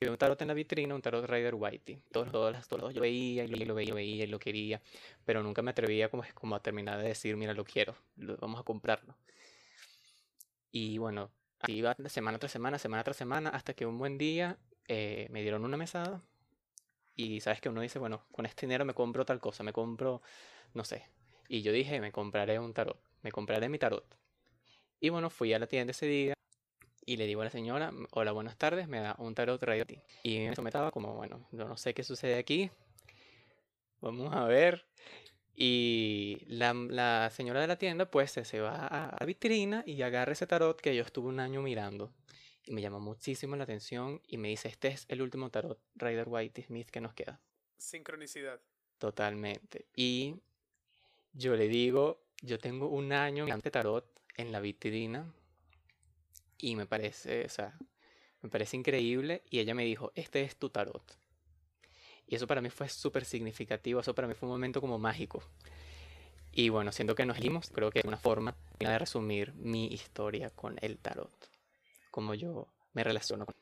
y 0.00 0.06
un 0.06 0.16
tarot 0.16 0.40
en 0.40 0.48
la 0.48 0.54
vitrina, 0.54 0.94
un 0.94 1.02
tarot 1.02 1.28
Rider 1.28 1.54
Whitey. 1.54 2.00
Todos, 2.12 2.30
todos, 2.30 2.68
todos, 2.68 2.94
yo 2.94 3.00
veía 3.00 3.44
y 3.44 3.48
lo, 3.48 3.74
veía, 3.74 3.88
lo 3.88 3.94
veía 3.96 4.24
y 4.24 4.26
lo 4.28 4.38
quería, 4.38 4.80
pero 5.24 5.42
nunca 5.42 5.60
me 5.62 5.72
atrevía 5.72 6.08
como, 6.08 6.22
como 6.34 6.54
a 6.54 6.60
terminar 6.60 6.98
de 6.98 7.08
decir, 7.08 7.36
mira, 7.36 7.52
lo 7.52 7.64
quiero, 7.64 7.96
lo, 8.16 8.36
vamos 8.36 8.60
a 8.60 8.62
comprarlo. 8.62 9.16
Y 10.70 10.98
bueno, 10.98 11.30
así 11.58 11.72
iba 11.72 11.96
semana 12.06 12.38
tras 12.38 12.52
semana, 12.52 12.78
semana 12.78 13.02
tras 13.02 13.16
semana, 13.16 13.50
hasta 13.50 13.74
que 13.74 13.86
un 13.86 13.98
buen 13.98 14.18
día 14.18 14.56
eh, 14.86 15.26
me 15.30 15.42
dieron 15.42 15.64
una 15.64 15.76
mesada 15.76 16.22
y 17.16 17.40
sabes 17.40 17.60
que 17.60 17.70
uno 17.70 17.80
dice, 17.80 17.98
bueno, 17.98 18.26
con 18.30 18.46
este 18.46 18.66
dinero 18.66 18.84
me 18.84 18.94
compro 18.94 19.24
tal 19.24 19.40
cosa, 19.40 19.62
me 19.62 19.72
compro, 19.72 20.22
no 20.74 20.84
sé. 20.84 21.06
Y 21.48 21.62
yo 21.62 21.72
dije, 21.72 22.00
me 22.00 22.12
compraré 22.12 22.58
un 22.58 22.74
tarot, 22.74 23.00
me 23.22 23.32
compraré 23.32 23.68
mi 23.68 23.78
tarot. 23.78 24.04
Y 25.00 25.08
bueno, 25.08 25.30
fui 25.30 25.52
a 25.54 25.58
la 25.58 25.66
tienda 25.66 25.92
ese 25.92 26.06
día 26.06 26.34
y 27.04 27.16
le 27.16 27.26
digo 27.26 27.40
a 27.40 27.44
la 27.44 27.50
señora, 27.50 27.92
hola, 28.10 28.32
buenas 28.32 28.56
tardes, 28.56 28.88
me 28.88 29.00
da 29.00 29.14
un 29.18 29.34
tarot 29.34 29.62
radio. 29.62 29.84
Y 30.22 30.40
me 30.40 30.54
sometaba 30.54 30.90
como, 30.90 31.14
bueno, 31.14 31.46
yo 31.52 31.66
no 31.66 31.76
sé 31.76 31.94
qué 31.94 32.02
sucede 32.02 32.36
aquí. 32.36 32.70
Vamos 34.00 34.34
a 34.34 34.44
ver. 34.44 34.86
Y 35.54 36.38
la, 36.48 36.74
la 36.74 37.30
señora 37.30 37.62
de 37.62 37.66
la 37.66 37.76
tienda 37.76 38.10
pues 38.10 38.32
se 38.32 38.60
va 38.60 38.86
a 38.86 39.16
la 39.18 39.24
vitrina 39.24 39.82
y 39.86 40.02
agarra 40.02 40.32
ese 40.32 40.46
tarot 40.46 40.78
que 40.78 40.94
yo 40.94 41.02
estuve 41.02 41.28
un 41.28 41.40
año 41.40 41.62
mirando. 41.62 42.12
Y 42.66 42.72
me 42.72 42.82
llamó 42.82 43.00
muchísimo 43.00 43.56
la 43.56 43.64
atención 43.64 44.20
y 44.26 44.36
me 44.36 44.48
dice, 44.48 44.68
este 44.68 44.88
es 44.88 45.06
el 45.08 45.22
último 45.22 45.50
tarot 45.50 45.80
Rider 45.94 46.26
White 46.28 46.62
Smith 46.62 46.90
que 46.90 47.00
nos 47.00 47.14
queda. 47.14 47.40
Sincronicidad. 47.78 48.60
Totalmente. 48.98 49.86
Y 49.94 50.36
yo 51.32 51.54
le 51.54 51.68
digo, 51.68 52.20
yo 52.42 52.58
tengo 52.58 52.88
un 52.88 53.12
año 53.12 53.44
mirando 53.44 53.70
tarot 53.70 54.04
en 54.36 54.52
la 54.52 54.60
vitrina 54.60 55.32
y 56.58 56.76
me 56.76 56.86
parece, 56.86 57.44
o 57.44 57.48
sea, 57.48 57.78
me 58.42 58.48
parece 58.48 58.76
increíble. 58.76 59.42
Y 59.48 59.60
ella 59.60 59.74
me 59.74 59.84
dijo, 59.84 60.12
este 60.14 60.42
es 60.42 60.56
tu 60.56 60.70
tarot. 60.70 61.18
Y 62.26 62.34
eso 62.34 62.46
para 62.46 62.60
mí 62.60 62.70
fue 62.70 62.88
súper 62.88 63.24
significativo, 63.24 64.00
eso 64.00 64.14
para 64.14 64.26
mí 64.26 64.34
fue 64.34 64.48
un 64.48 64.54
momento 64.54 64.80
como 64.80 64.98
mágico. 64.98 65.42
Y 66.50 66.70
bueno, 66.70 66.90
siento 66.90 67.14
que 67.14 67.26
nos 67.26 67.38
dimos, 67.38 67.70
creo 67.70 67.90
que 67.90 68.00
es 68.00 68.04
una 68.04 68.16
forma 68.16 68.56
de 68.78 68.98
resumir 68.98 69.52
mi 69.54 69.86
historia 69.88 70.50
con 70.50 70.78
el 70.80 70.98
tarot, 70.98 71.50
como 72.16 72.32
yo 72.32 72.66
me 72.94 73.04
relaciono 73.04 73.44
con 73.44 73.54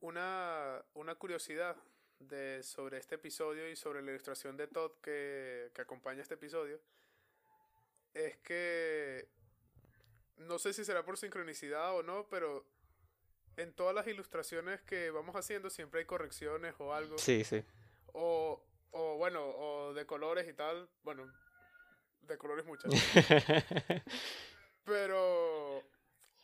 una, 0.00 0.82
una 0.94 1.14
curiosidad 1.16 1.76
de, 2.18 2.62
sobre 2.62 2.96
este 2.96 3.16
episodio 3.16 3.68
y 3.68 3.76
sobre 3.76 4.00
la 4.00 4.12
ilustración 4.12 4.56
de 4.56 4.66
Todd 4.68 4.92
que, 5.02 5.70
que 5.74 5.82
acompaña 5.82 6.22
este 6.22 6.32
episodio 6.32 6.80
es 8.14 8.38
que 8.38 9.28
no 10.38 10.58
sé 10.58 10.72
si 10.72 10.82
será 10.82 11.04
por 11.04 11.18
sincronicidad 11.18 11.94
o 11.94 12.02
no, 12.02 12.26
pero 12.30 12.64
en 13.58 13.74
todas 13.74 13.94
las 13.94 14.06
ilustraciones 14.06 14.80
que 14.80 15.10
vamos 15.10 15.36
haciendo 15.36 15.68
siempre 15.68 16.00
hay 16.00 16.06
correcciones 16.06 16.74
o 16.78 16.94
algo. 16.94 17.18
Sí, 17.18 17.44
sí. 17.44 17.62
O, 18.14 18.64
o 18.92 19.16
bueno, 19.18 19.44
o 19.44 19.92
de 19.92 20.06
colores 20.06 20.48
y 20.48 20.54
tal. 20.54 20.88
Bueno, 21.02 21.30
de 22.22 22.38
colores 22.38 22.64
muchas. 22.64 22.90
pero 24.84 25.84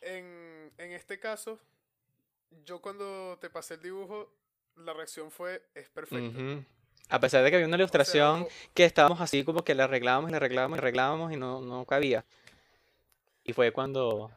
en, 0.07 0.73
en 0.79 0.93
este 0.93 1.19
caso, 1.19 1.59
yo 2.65 2.81
cuando 2.81 3.39
te 3.41 3.51
pasé 3.51 3.75
el 3.75 3.83
dibujo, 3.83 4.33
la 4.77 4.93
reacción 4.93 5.31
fue, 5.31 5.63
es 5.75 5.89
perfecto. 5.89 6.65
A 7.09 7.21
pesar 7.21 7.45
de 7.45 7.51
que 7.51 7.57
había 7.57 7.69
una 7.69 7.77
ilustración 7.77 8.47
que 8.75 8.85
estábamos 8.85 9.21
así 9.21 9.45
como 9.45 9.63
que 9.63 9.75
la 9.75 9.85
arreglábamos 9.85 10.29
y 10.29 10.33
la 10.33 10.39
arreglábamos 10.39 10.77
y 10.77 10.81
arreglábamos 10.81 11.33
y 11.33 11.37
no, 11.37 11.61
no 11.61 11.85
cabía. 11.85 12.25
Y 13.45 13.53
fue 13.53 13.71
cuando... 13.73 14.31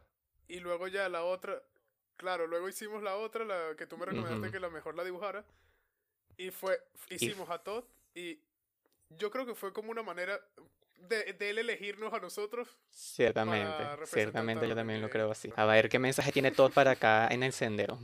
Y 0.48 0.60
luego 0.60 0.88
ya 0.88 1.10
la 1.10 1.24
otra, 1.24 1.62
claro, 2.16 2.48
luego 2.48 2.70
hicimos 2.70 3.02
la 3.02 3.16
otra, 3.16 3.46
la 3.46 3.76
que 3.76 3.88
tú 3.88 3.98
me 3.98 4.06
recomendaste 4.06 4.52
que 4.52 4.60
la 4.60 4.70
mejor 4.70 4.96
la 4.96 5.04
dibujara. 5.04 5.44
Y 6.38 6.52
fue, 6.52 6.80
hicimos 7.10 7.50
a 7.50 7.60
Todd 7.60 7.84
y 8.16 8.40
yo 9.18 9.32
creo 9.32 9.46
que 9.46 9.56
fue 9.56 9.74
como 9.74 9.92
una 9.92 10.04
manera 10.04 10.40
de, 11.08 11.34
de 11.34 11.50
él 11.50 11.58
elegirnos 11.60 12.14
a 12.14 12.20
nosotros. 12.20 12.78
Ciertamente, 12.90 14.06
ciertamente 14.06 14.68
yo 14.68 14.76
también 14.76 15.02
lo 15.02 15.10
creo 15.10 15.32
así. 15.32 15.52
A 15.56 15.66
ver 15.66 15.90
qué 15.90 16.00
mensaje 16.00 16.32
tiene 16.32 16.52
Todd 16.52 16.72
para 16.74 16.92
acá 16.92 17.28
en 17.30 17.44
el 17.44 17.54
sendero. 17.54 18.00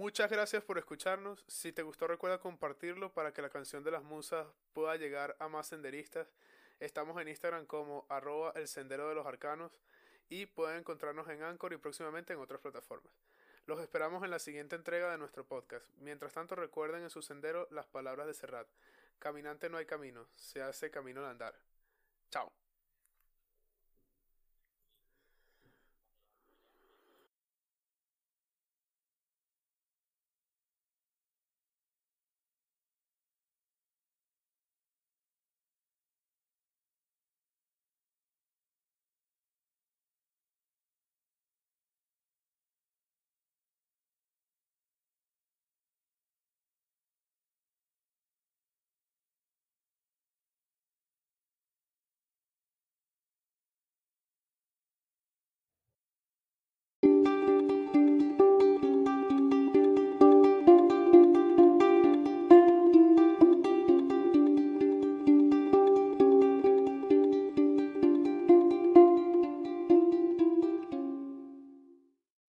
Muchas 0.00 0.30
gracias 0.30 0.62
por 0.62 0.78
escucharnos. 0.78 1.44
Si 1.46 1.72
te 1.72 1.82
gustó, 1.82 2.06
recuerda 2.06 2.38
compartirlo 2.38 3.12
para 3.12 3.32
que 3.34 3.42
la 3.42 3.50
canción 3.50 3.84
de 3.84 3.90
las 3.90 4.02
musas 4.02 4.46
pueda 4.72 4.96
llegar 4.96 5.36
a 5.38 5.48
más 5.48 5.66
senderistas. 5.66 6.26
Estamos 6.78 7.20
en 7.20 7.28
Instagram 7.28 7.66
como 7.66 8.06
arroba 8.08 8.52
el 8.56 8.66
sendero 8.66 9.10
de 9.10 9.14
los 9.14 9.26
arcanos 9.26 9.72
y 10.30 10.46
pueden 10.46 10.78
encontrarnos 10.78 11.28
en 11.28 11.42
Anchor 11.42 11.74
y 11.74 11.76
próximamente 11.76 12.32
en 12.32 12.38
otras 12.38 12.60
plataformas. 12.60 13.12
Los 13.66 13.78
esperamos 13.80 14.24
en 14.24 14.30
la 14.30 14.38
siguiente 14.38 14.74
entrega 14.74 15.10
de 15.10 15.18
nuestro 15.18 15.44
podcast. 15.44 15.86
Mientras 15.98 16.32
tanto 16.32 16.54
recuerden 16.54 17.02
en 17.02 17.10
su 17.10 17.20
sendero 17.20 17.68
las 17.70 17.86
palabras 17.86 18.26
de 18.26 18.32
Serrat. 18.32 18.66
Caminante 19.20 19.68
no 19.68 19.76
hay 19.76 19.86
camino, 19.86 20.26
se 20.34 20.62
hace 20.62 20.90
camino 20.90 21.20
al 21.20 21.30
andar. 21.30 21.54
Chao. 22.30 22.50